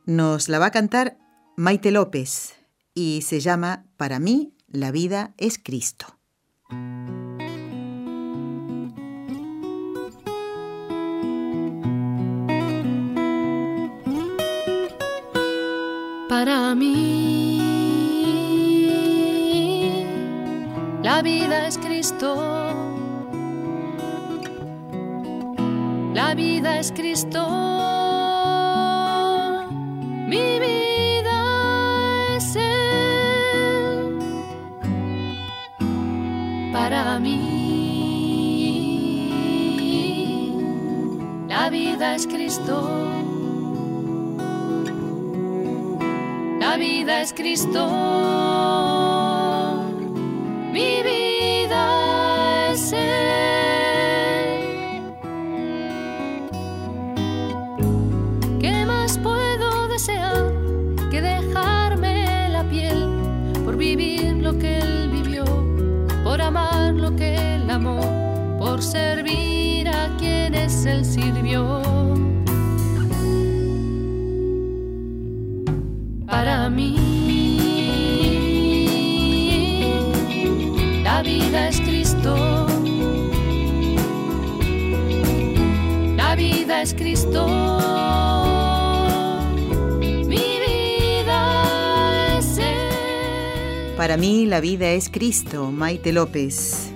[0.06, 1.18] Nos la va a cantar
[1.56, 2.56] Maite López
[2.94, 6.18] y se llama Para mí la vida es Cristo.
[21.22, 22.82] La vida es Cristo
[26.14, 27.48] la vida es Cristo.
[30.28, 31.40] Mi vida
[32.36, 34.20] es Él.
[36.74, 37.38] Para mí,
[41.48, 42.90] la vida es Cristo.
[46.60, 49.21] La vida es Cristo.
[50.82, 51.31] baby.
[86.82, 87.46] Vida es Cristo.
[90.00, 93.96] Mi vida es Él.
[93.98, 96.92] Para mí la vida es Cristo, Maite López.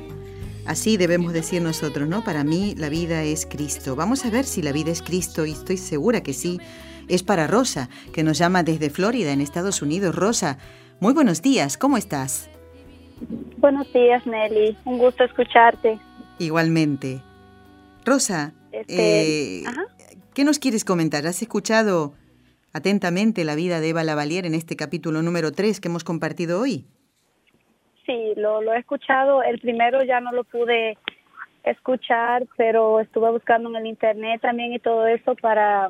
[0.66, 2.24] Así debemos decir nosotros, ¿no?
[2.24, 3.96] Para mí la vida es Cristo.
[3.96, 6.60] Vamos a ver si la vida es Cristo y estoy segura que sí.
[7.08, 10.16] Es para Rosa, que nos llama desde Florida, en Estados Unidos.
[10.16, 10.58] Rosa,
[11.00, 12.50] muy buenos días, ¿cómo estás?
[13.58, 14.76] Buenos días, Nelly.
[14.86, 16.00] Un gusto escucharte.
[16.40, 17.22] Igualmente.
[18.04, 19.64] Rosa, este, eh,
[20.34, 21.26] ¿qué nos quieres comentar?
[21.28, 22.14] ¿Has escuchado
[22.74, 26.86] atentamente la vida de Eva Lavalier en este capítulo número 3 que hemos compartido hoy?
[28.06, 29.44] sí, lo, lo he escuchado.
[29.44, 30.98] El primero ya no lo pude
[31.64, 35.90] escuchar, pero estuve buscando en el internet también y todo eso para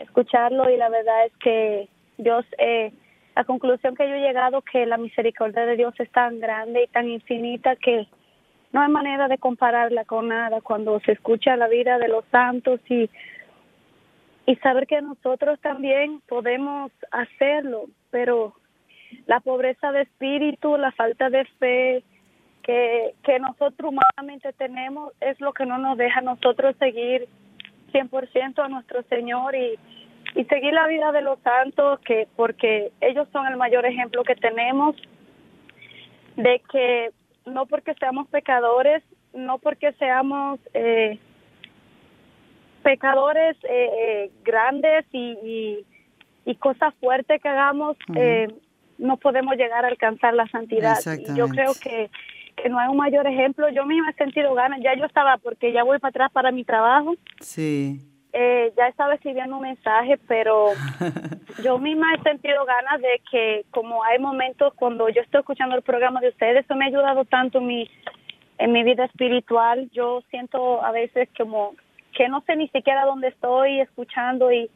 [0.00, 2.92] escucharlo y la verdad es que Dios, eh,
[3.34, 6.86] la conclusión que yo he llegado que la misericordia de Dios es tan grande y
[6.88, 8.06] tan infinita que
[8.72, 12.80] no hay manera de compararla con nada cuando se escucha la vida de los santos
[12.88, 13.08] y
[14.48, 18.54] y saber que nosotros también podemos hacerlo, pero
[19.26, 22.02] la pobreza de espíritu, la falta de fe
[22.62, 27.28] que, que nosotros humanamente tenemos es lo que no nos deja nosotros seguir
[27.92, 29.78] 100% a nuestro Señor y,
[30.34, 34.34] y seguir la vida de los santos, que porque ellos son el mayor ejemplo que
[34.34, 34.96] tenemos
[36.36, 37.10] de que
[37.48, 41.18] no porque seamos pecadores, no porque seamos eh,
[42.82, 45.84] pecadores eh, eh, grandes y,
[46.44, 48.48] y, cosas fuertes que hagamos, eh,
[48.96, 50.96] no podemos llegar a alcanzar la santidad.
[51.18, 52.10] Y yo creo que,
[52.56, 53.68] que no hay un mayor ejemplo.
[53.68, 56.64] Yo misma he sentido ganas, ya yo estaba, porque ya voy para atrás para mi
[56.64, 57.14] trabajo.
[57.40, 58.00] Sí.
[58.40, 60.68] Eh, ya estaba escribiendo un mensaje, pero
[61.64, 65.82] yo misma he sentido ganas de que como hay momentos cuando yo estoy escuchando el
[65.82, 67.90] programa de ustedes, eso me ha ayudado tanto en mi,
[68.58, 69.90] en mi vida espiritual.
[69.90, 71.74] Yo siento a veces como
[72.16, 74.70] que no sé ni siquiera dónde estoy escuchando y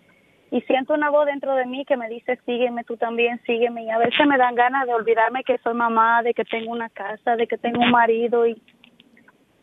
[0.50, 3.90] y siento una voz dentro de mí que me dice sígueme tú también sígueme y
[3.90, 7.36] a veces me dan ganas de olvidarme que soy mamá de que tengo una casa
[7.36, 8.60] de que tengo un marido y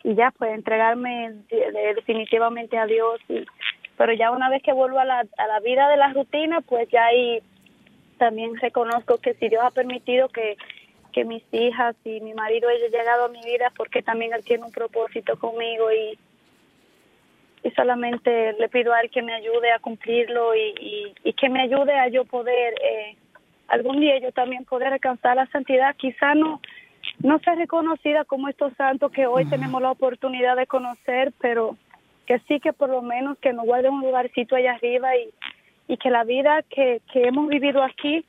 [0.04, 1.34] y ya pues entregarme
[1.96, 3.46] definitivamente a Dios y,
[4.00, 6.88] pero ya una vez que vuelvo a la, a la vida de la rutina pues
[6.88, 7.44] ya ahí
[8.18, 10.56] también reconozco que si Dios ha permitido que
[11.12, 14.64] que mis hijas y mi marido hayan llegado a mi vida porque también él tiene
[14.64, 16.18] un propósito conmigo y
[17.62, 21.60] y solamente le pido a él que me ayude a cumplirlo y, y, que me
[21.60, 23.18] ayude a yo poder eh,
[23.68, 25.94] algún día yo también poder alcanzar la santidad.
[25.98, 26.62] Quizá no
[27.22, 31.76] no sea reconocida como estos santos que hoy tenemos la oportunidad de conocer pero
[32.30, 35.32] que sí que por lo menos que nos guarde un lugarcito allá arriba y,
[35.92, 38.24] y que la vida que, que hemos vivido aquí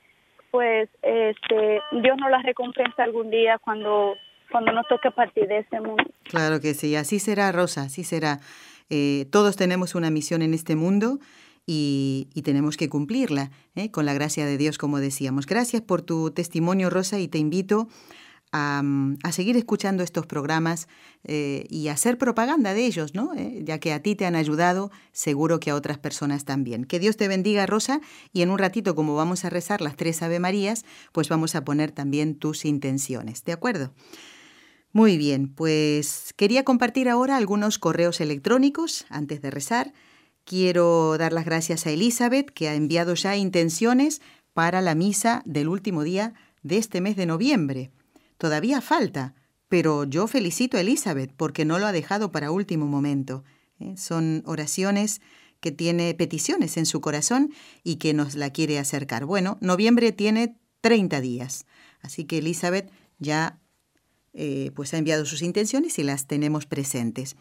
[0.50, 4.14] pues este Dios nos la recompensa algún día cuando
[4.50, 6.02] cuando nos toque partir de este mundo.
[6.24, 8.40] Claro que sí, así será, Rosa, así será.
[8.88, 11.18] Eh, todos tenemos una misión en este mundo
[11.66, 13.92] y, y tenemos que cumplirla, ¿eh?
[13.92, 15.46] con la gracia de Dios, como decíamos.
[15.46, 17.86] Gracias por tu testimonio, Rosa, y te invito
[18.52, 18.82] a,
[19.32, 20.88] seguir escuchando estos programas
[21.24, 23.32] eh, y hacer propaganda de ellos, ¿no?
[23.34, 26.84] Eh, ya que a ti te han ayudado, seguro que a otras personas también.
[26.84, 28.00] Que Dios te bendiga, Rosa,
[28.32, 31.64] y en un ratito, como vamos a rezar las tres Ave Marías, pues vamos a
[31.64, 33.92] poner también tus intenciones, ¿de acuerdo?
[34.92, 39.92] Muy bien, pues quería compartir ahora algunos correos electrónicos antes de rezar.
[40.44, 44.20] Quiero dar las gracias a Elizabeth, que ha enviado ya intenciones
[44.52, 46.34] para la misa del último día
[46.64, 47.92] de este mes de noviembre.
[48.40, 49.34] Todavía falta,
[49.68, 53.44] pero yo felicito a Elizabeth porque no lo ha dejado para último momento.
[53.78, 53.98] ¿eh?
[53.98, 55.20] Son oraciones
[55.60, 57.52] que tiene peticiones en su corazón
[57.84, 59.26] y que nos la quiere acercar.
[59.26, 61.66] Bueno, noviembre tiene 30 días,
[62.00, 63.60] así que Elizabeth ya
[64.32, 67.36] eh, pues ha enviado sus intenciones y las tenemos presentes.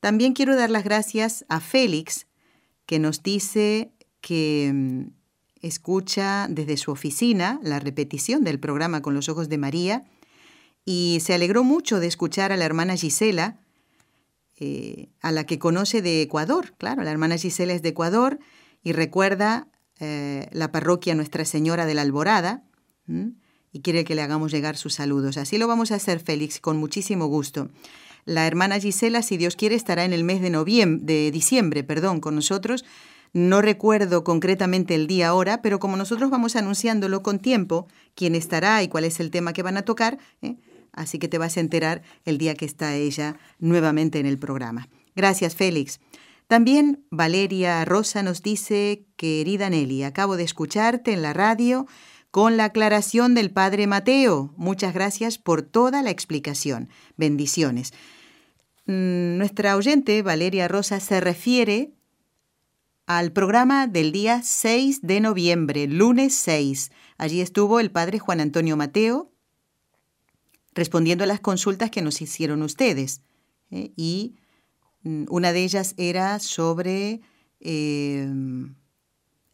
[0.00, 2.26] También quiero dar las gracias a Félix,
[2.86, 5.12] que nos dice que mm,
[5.62, 10.06] escucha desde su oficina la repetición del programa Con los Ojos de María
[10.84, 13.58] y se alegró mucho de escuchar a la hermana Gisela,
[14.58, 16.74] eh, a la que conoce de Ecuador.
[16.76, 18.38] Claro, la hermana Gisela es de Ecuador
[18.82, 19.68] y recuerda
[20.00, 22.64] eh, la parroquia Nuestra Señora de la Alborada
[23.72, 25.36] y quiere que le hagamos llegar sus saludos.
[25.36, 27.70] Así lo vamos a hacer, Félix, con muchísimo gusto.
[28.24, 32.20] La hermana Gisela, si Dios quiere, estará en el mes de noviembre, de diciembre, perdón,
[32.20, 32.84] con nosotros.
[33.32, 38.82] No recuerdo concretamente el día ahora, pero como nosotros vamos anunciándolo con tiempo, quién estará
[38.82, 40.56] y cuál es el tema que van a tocar, ¿eh?
[40.92, 44.88] Así que te vas a enterar el día que está ella nuevamente en el programa.
[45.14, 46.00] Gracias, Félix.
[46.46, 51.86] También Valeria Rosa nos dice, querida Nelly, acabo de escucharte en la radio
[52.30, 54.52] con la aclaración del Padre Mateo.
[54.56, 56.88] Muchas gracias por toda la explicación.
[57.16, 57.92] Bendiciones.
[58.86, 61.92] Mm, Nuestra oyente, Valeria Rosa, se refiere
[63.06, 66.90] al programa del día 6 de noviembre, lunes 6.
[67.18, 69.32] Allí estuvo el Padre Juan Antonio Mateo
[70.74, 73.22] respondiendo a las consultas que nos hicieron ustedes.
[73.70, 73.92] ¿eh?
[73.96, 74.36] Y
[75.02, 77.20] mm, una de ellas era sobre
[77.60, 78.28] eh,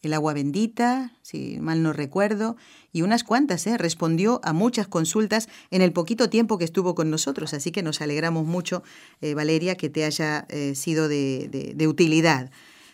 [0.02, 2.56] el agua bendita, si mal no recuerdo,
[2.92, 3.76] y unas cuantas, ¿eh?
[3.78, 8.00] respondió a muchas consultas en el poquito tiempo que estuvo con nosotros, así que nos
[8.00, 8.82] alegramos mucho,
[9.20, 12.50] Valeria, que te haya sido de utilidad.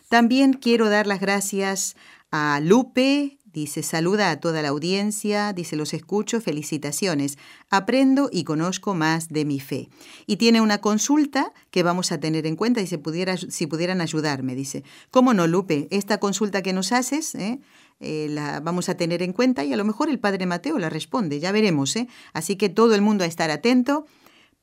[0.09, 1.97] También quiero dar las gracias
[2.31, 7.37] a Lupe, Dice, saluda a toda la audiencia, dice, los escucho, felicitaciones,
[7.71, 9.91] aprendo y conozco más de mi fe.
[10.27, 14.01] Y tiene una consulta que vamos a tener en cuenta y si, pudiera, si pudieran
[14.01, 15.89] ayudarme, dice, ¿cómo no, Lupe?
[15.91, 17.61] Esta consulta que nos haces, ¿eh?
[18.01, 20.91] Eh, la vamos a tener en cuenta y a lo mejor el Padre Mateo la
[20.91, 21.95] responde, ya veremos.
[21.95, 22.09] ¿eh?
[22.33, 24.07] Así que todo el mundo a estar atento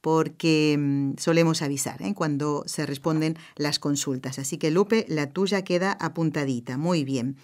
[0.02, 2.14] porque mmm, solemos avisar ¿eh?
[2.14, 4.40] cuando se responden las consultas.
[4.40, 6.78] Así que Lupe, la tuya queda apuntadita.
[6.78, 7.38] Muy bien.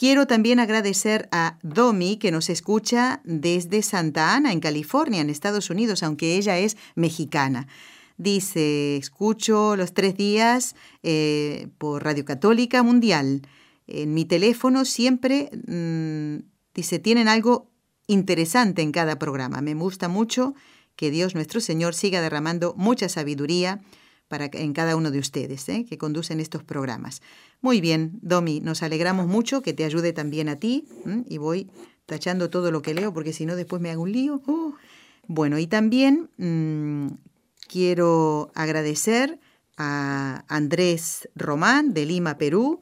[0.00, 5.68] Quiero también agradecer a Domi, que nos escucha desde Santa Ana, en California, en Estados
[5.68, 7.68] Unidos, aunque ella es mexicana.
[8.16, 13.42] Dice, escucho los tres días eh, por Radio Católica Mundial.
[13.86, 17.70] En mi teléfono siempre, mmm, dice, tienen algo
[18.06, 19.60] interesante en cada programa.
[19.60, 20.54] Me gusta mucho
[20.96, 23.82] que Dios nuestro Señor siga derramando mucha sabiduría
[24.28, 25.84] para, en cada uno de ustedes ¿eh?
[25.86, 27.20] que conducen estos programas.
[27.62, 30.86] Muy bien, Domi, nos alegramos mucho que te ayude también a ti
[31.28, 31.70] y voy
[32.06, 34.42] tachando todo lo que leo porque si no después me hago un lío.
[34.46, 34.74] Uh.
[35.26, 37.08] Bueno, y también mmm,
[37.68, 39.38] quiero agradecer
[39.76, 42.80] a Andrés Román de Lima, Perú,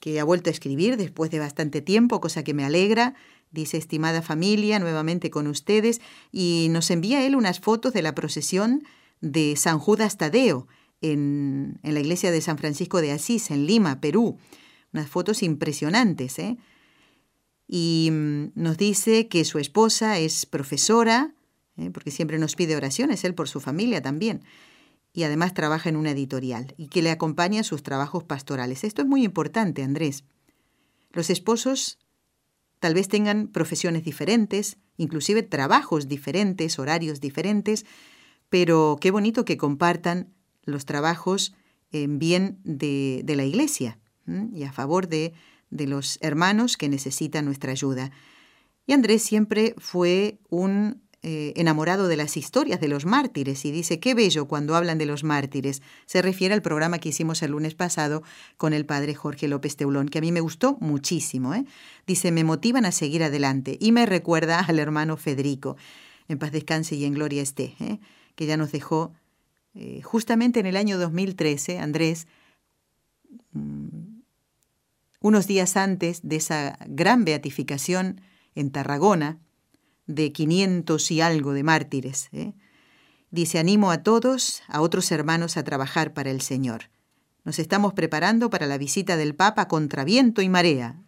[0.00, 3.14] que ha vuelto a escribir después de bastante tiempo, cosa que me alegra.
[3.50, 6.00] Dice, estimada familia, nuevamente con ustedes,
[6.32, 8.84] y nos envía él unas fotos de la procesión
[9.20, 10.66] de San Judas Tadeo
[11.00, 14.38] en, la iglesia de San Francisco de Asís, en Lima, Perú.
[14.92, 16.38] Unas fotos impresionantes.
[16.38, 16.56] ¿eh?
[17.66, 21.34] Y mm, nos dice que su esposa es profesora,
[21.76, 21.90] ¿eh?
[21.90, 24.42] porque siempre nos pide oraciones, él por su familia también.
[25.12, 28.84] Y además trabaja en una editorial y que le acompaña sus trabajos pastorales.
[28.84, 30.24] Esto es muy importante, Andrés.
[31.10, 31.98] Los esposos
[32.78, 37.86] tal vez tengan profesiones diferentes, inclusive trabajos diferentes, horarios diferentes,
[38.48, 40.32] pero qué bonito que compartan
[40.64, 41.54] los trabajos
[41.90, 43.98] en bien de, de la Iglesia
[44.52, 45.32] y a favor de,
[45.70, 48.10] de los hermanos que necesitan nuestra ayuda.
[48.86, 53.98] Y Andrés siempre fue un eh, enamorado de las historias de los mártires y dice,
[53.98, 55.82] qué bello cuando hablan de los mártires.
[56.06, 58.22] Se refiere al programa que hicimos el lunes pasado
[58.56, 61.54] con el padre Jorge López Teulón, que a mí me gustó muchísimo.
[61.54, 61.64] ¿eh?
[62.06, 65.76] Dice, me motivan a seguir adelante y me recuerda al hermano Federico.
[66.28, 67.98] en paz descanse y en gloria esté, ¿eh?
[68.36, 69.12] que ya nos dejó
[69.74, 72.26] eh, justamente en el año 2013, Andrés,
[73.52, 74.20] mm,
[75.20, 78.20] unos días antes de esa gran beatificación
[78.54, 79.38] en Tarragona,
[80.06, 82.28] de 500 y algo de mártires.
[82.32, 82.54] ¿eh?
[83.30, 86.90] Dice, animo a todos, a otros hermanos a trabajar para el Señor.
[87.44, 91.02] Nos estamos preparando para la visita del Papa contra viento y marea.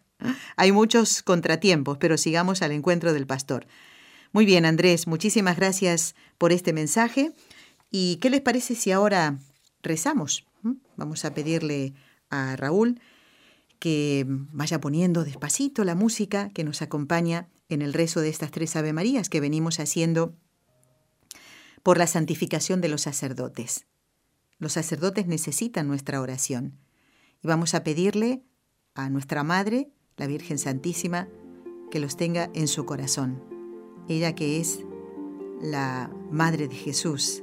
[0.56, 3.66] Hay muchos contratiempos, pero sigamos al encuentro del pastor.
[4.32, 7.32] Muy bien, Andrés, muchísimas gracias por este mensaje.
[7.90, 9.38] ¿Y qué les parece si ahora
[9.82, 10.46] rezamos?
[10.62, 10.74] ¿Mm?
[10.96, 11.94] Vamos a pedirle
[12.30, 13.00] a Raúl
[13.78, 18.76] que vaya poniendo despacito la música que nos acompaña en el rezo de estas tres
[18.76, 20.36] Ave Marías que venimos haciendo
[21.82, 23.86] por la santificación de los sacerdotes.
[24.58, 26.78] Los sacerdotes necesitan nuestra oración
[27.42, 28.44] y vamos a pedirle
[28.94, 31.28] a nuestra Madre, la Virgen Santísima,
[31.90, 33.42] que los tenga en su corazón.
[34.08, 34.80] Ella que es
[35.62, 37.42] la Madre de Jesús,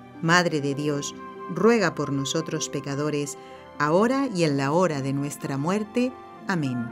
[0.21, 1.15] Madre de Dios,
[1.53, 3.37] ruega por nosotros pecadores,
[3.79, 6.11] ahora y en la hora de nuestra muerte.
[6.47, 6.89] Amén.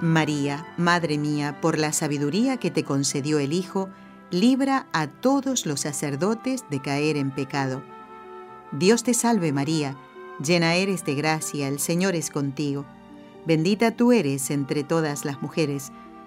[0.00, 3.88] María, Madre mía, por la sabiduría que te concedió el Hijo,
[4.30, 7.82] libra a todos los sacerdotes de caer en pecado.
[8.72, 9.96] Dios te salve María,
[10.44, 12.84] llena eres de gracia, el Señor es contigo.
[13.46, 15.92] Bendita tú eres entre todas las mujeres,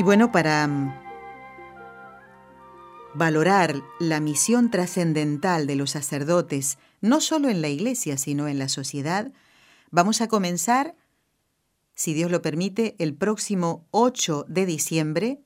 [0.00, 0.94] Y bueno, para mm,
[3.12, 8.70] valorar la misión trascendental de los sacerdotes, no solo en la iglesia, sino en la
[8.70, 9.30] sociedad,
[9.90, 10.96] vamos a comenzar,
[11.94, 15.42] si Dios lo permite, el próximo 8 de diciembre,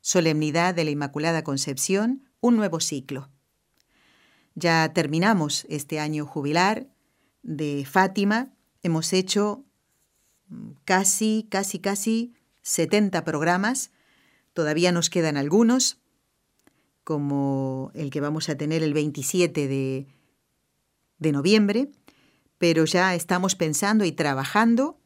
[0.00, 3.28] Solemnidad de la Inmaculada Concepción, un nuevo ciclo.
[4.54, 6.86] Ya terminamos este año jubilar
[7.42, 9.64] de Fátima, hemos hecho
[10.46, 12.34] mm, casi, casi, casi
[12.70, 13.90] 70 programas,
[14.52, 15.98] todavía nos quedan algunos,
[17.02, 20.06] como el que vamos a tener el 27 de,
[21.18, 21.90] de noviembre,
[22.58, 25.00] pero ya estamos pensando y trabajando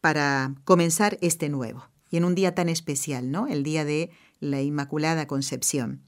[0.00, 1.84] para comenzar este nuevo.
[2.10, 3.46] Y en un día tan especial, ¿no?
[3.46, 6.02] El día de la Inmaculada Concepción.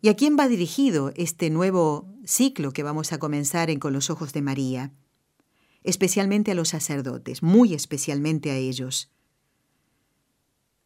[0.00, 4.10] ¿Y a quién va dirigido este nuevo ciclo que vamos a comenzar en Con los
[4.10, 4.92] Ojos de María?
[5.84, 9.12] Especialmente a los sacerdotes, muy especialmente a ellos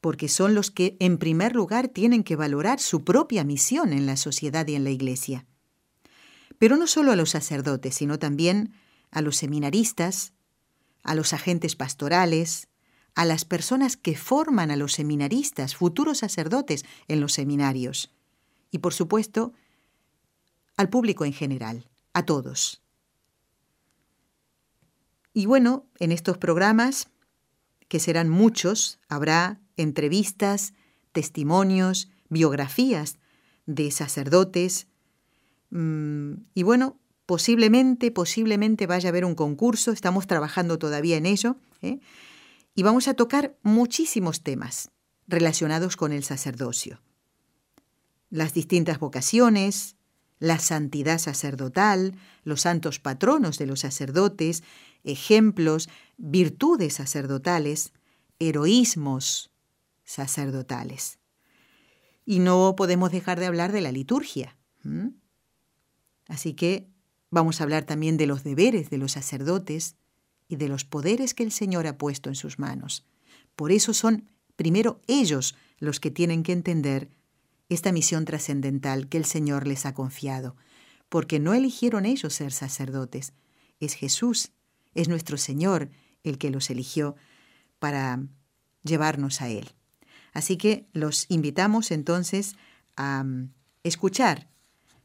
[0.02, 4.16] porque son los que en primer lugar tienen que valorar su propia misión en la
[4.16, 5.46] sociedad y en la iglesia.
[6.58, 8.74] Pero no solo a los sacerdotes, sino también
[9.12, 10.32] a los seminaristas,
[11.04, 12.66] a los agentes pastorales,
[13.14, 18.10] a las personas que forman a los seminaristas, futuros sacerdotes en los seminarios,
[18.72, 19.52] y por supuesto,
[20.76, 22.82] al público en general, a todos.
[25.32, 27.08] Y bueno, en estos programas,
[27.86, 30.74] que serán muchos, habrá entrevistas,
[31.12, 33.18] testimonios, biografías
[33.66, 34.88] de sacerdotes.
[35.70, 41.56] Mm, y bueno, posiblemente, posiblemente vaya a haber un concurso, estamos trabajando todavía en ello,
[41.80, 42.00] ¿eh?
[42.74, 44.90] y vamos a tocar muchísimos temas
[45.26, 47.00] relacionados con el sacerdocio.
[48.30, 49.96] Las distintas vocaciones,
[50.38, 54.64] la santidad sacerdotal, los santos patronos de los sacerdotes,
[55.04, 57.92] ejemplos, virtudes sacerdotales,
[58.38, 59.51] heroísmos
[60.04, 61.18] sacerdotales.
[62.24, 64.56] Y no podemos dejar de hablar de la liturgia.
[66.28, 66.88] Así que
[67.30, 69.96] vamos a hablar también de los deberes de los sacerdotes
[70.48, 73.06] y de los poderes que el Señor ha puesto en sus manos.
[73.56, 77.08] Por eso son primero ellos los que tienen que entender
[77.68, 80.56] esta misión trascendental que el Señor les ha confiado,
[81.08, 83.32] porque no eligieron ellos ser sacerdotes,
[83.80, 84.52] es Jesús,
[84.94, 85.90] es nuestro Señor
[86.22, 87.16] el que los eligió
[87.78, 88.22] para
[88.84, 89.72] llevarnos a Él.
[90.32, 92.56] Así que los invitamos entonces
[92.96, 93.52] a mm,
[93.84, 94.48] escuchar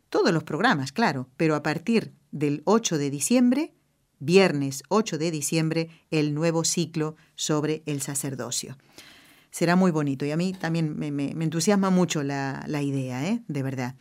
[0.09, 3.73] todos los programas, claro, pero a partir del 8 de diciembre,
[4.19, 8.77] viernes 8 de diciembre, el nuevo ciclo sobre el sacerdocio.
[9.51, 13.41] Será muy bonito y a mí también me, entusiasma mucho la, idea, ¿eh?
[13.47, 13.95] de verdad.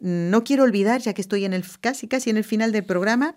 [0.00, 3.36] No quiero olvidar, ya que estoy en el, casi, casi en el final del programa,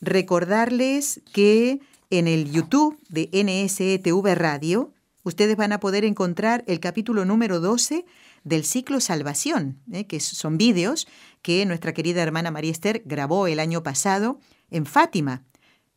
[0.00, 4.92] recordarles que en el YouTube de NSETV Radio,
[5.22, 8.04] ustedes van a poder encontrar el capítulo número 12
[8.44, 10.06] del ciclo Salvación, ¿eh?
[10.06, 11.06] que son vídeos
[11.42, 15.44] que nuestra querida hermana María Esther grabó el año pasado en Fátima,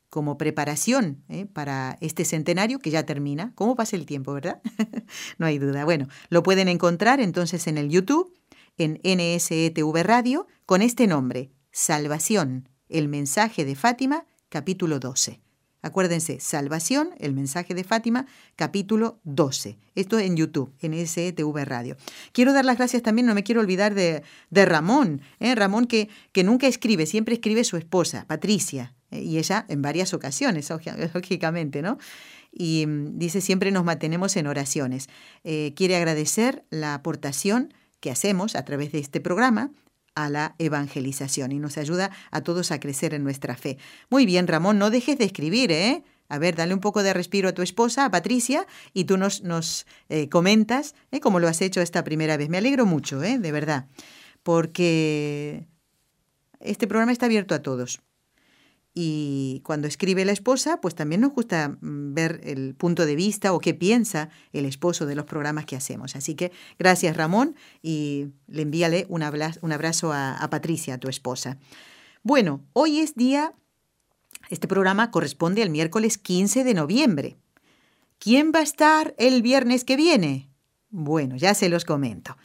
[0.10, 1.46] como preparación ¿eh?
[1.46, 3.52] para este centenario que ya termina.
[3.56, 4.62] ¿Cómo pasa el tiempo, verdad?
[5.38, 5.84] no hay duda.
[5.84, 8.34] Bueno, lo pueden encontrar entonces en el YouTube,
[8.78, 15.45] en NSETV Radio, con este nombre, Salvación, el mensaje de Fátima, capítulo 12.
[15.86, 18.26] Acuérdense, Salvación, el mensaje de Fátima,
[18.56, 19.78] capítulo 12.
[19.94, 21.96] Esto en YouTube, en STV Radio.
[22.32, 25.54] Quiero dar las gracias también, no me quiero olvidar de, Ramón, ¿eh?
[25.54, 29.22] Ramón que, que nunca escribe, siempre escribe su esposa, Patricia, ¿eh?
[29.22, 30.72] y ella en varias ocasiones,
[31.14, 32.00] lógicamente, ¿no?
[32.52, 35.08] Y mm, dice, siempre nos mantenemos en oraciones.
[35.44, 39.70] Eh, quiere agradecer la aportación que hacemos a través de este programa
[40.16, 43.78] a la evangelización y nos ayuda a todos a crecer en nuestra fe.
[44.10, 46.04] Muy bien, Ramón, no dejes de escribir, ¿eh?
[46.28, 49.44] A ver, dale un poco de respiro a tu esposa, a Patricia, y tú nos,
[49.44, 51.20] nos eh, comentas ¿eh?
[51.20, 52.50] cómo lo has hecho esta primera vez.
[52.50, 53.38] Me alegro mucho, ¿eh?
[53.38, 53.88] de verdad,
[54.42, 55.68] porque
[56.60, 58.02] este programa está abierto a todos.
[58.98, 63.52] Y cuando escribe la esposa, pues también nos gusta mm, ver el punto de vista
[63.52, 66.16] o qué piensa el esposo de los programas que hacemos.
[66.16, 71.58] Así que gracias Ramón y le envíale un abrazo, a, a Patricia, a tu esposa.
[72.24, 73.54] Bueno, hoy es día,
[74.50, 77.36] este programa corresponde al miércoles 15 de noviembre.
[78.18, 80.50] ¿Quién va a estar el viernes que viene?
[80.90, 82.38] Bueno, ya se los comento.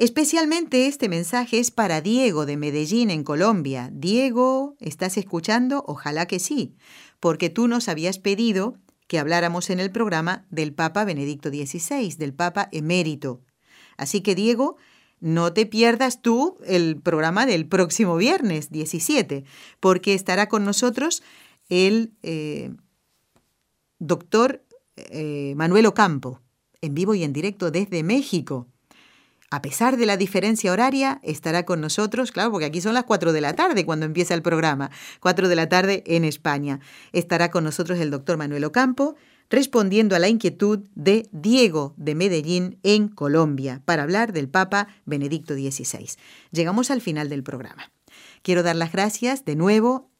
[0.00, 3.90] Especialmente este mensaje es para Diego de Medellín, en Colombia.
[3.92, 5.84] Diego, ¿estás escuchando?
[5.86, 6.74] Ojalá que sí,
[7.20, 8.78] porque tú nos habías pedido
[9.08, 13.42] que habláramos en el programa del Papa Benedicto XVI, del Papa emérito.
[13.98, 14.78] Así que, Diego,
[15.20, 19.44] no te pierdas tú el programa del próximo viernes 17,
[19.80, 21.22] porque estará con nosotros
[21.68, 22.72] el eh,
[23.98, 24.64] doctor
[24.96, 26.40] eh, Manuel Ocampo,
[26.80, 28.69] en vivo y en directo desde México
[29.50, 33.32] a pesar de la diferencia horaria, estará con nosotros, claro, porque aquí son las 4
[33.32, 34.90] de la tarde cuando empieza el programa,
[35.20, 36.78] 4 de la tarde en España.
[37.12, 39.16] Estará con nosotros el doctor Manuel Ocampo,
[39.50, 45.54] respondiendo a la inquietud de Diego de Medellín en Colombia, para hablar del Papa Benedicto
[45.54, 46.10] XVI.
[46.52, 47.90] Llegamos al final del programa.
[48.42, 50.10] Quiero dar las gracias de nuevo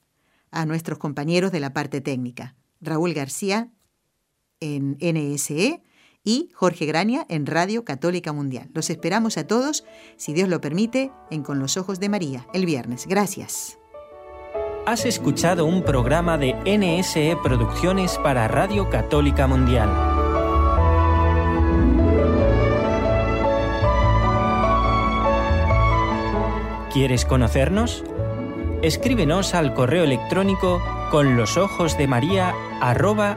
[0.50, 2.56] a nuestros compañeros de la parte técnica.
[2.80, 3.70] Raúl García
[4.58, 5.82] en NSE,
[6.24, 8.68] y Jorge Grania en Radio Católica Mundial.
[8.74, 9.84] Los esperamos a todos,
[10.16, 13.06] si Dios lo permite, en Con los Ojos de María, el viernes.
[13.06, 13.78] Gracias.
[14.86, 19.88] Has escuchado un programa de NSE Producciones para Radio Católica Mundial.
[26.92, 28.02] ¿Quieres conocernos?
[28.82, 33.36] Escríbenos al correo electrónico con los ojos de María arroba.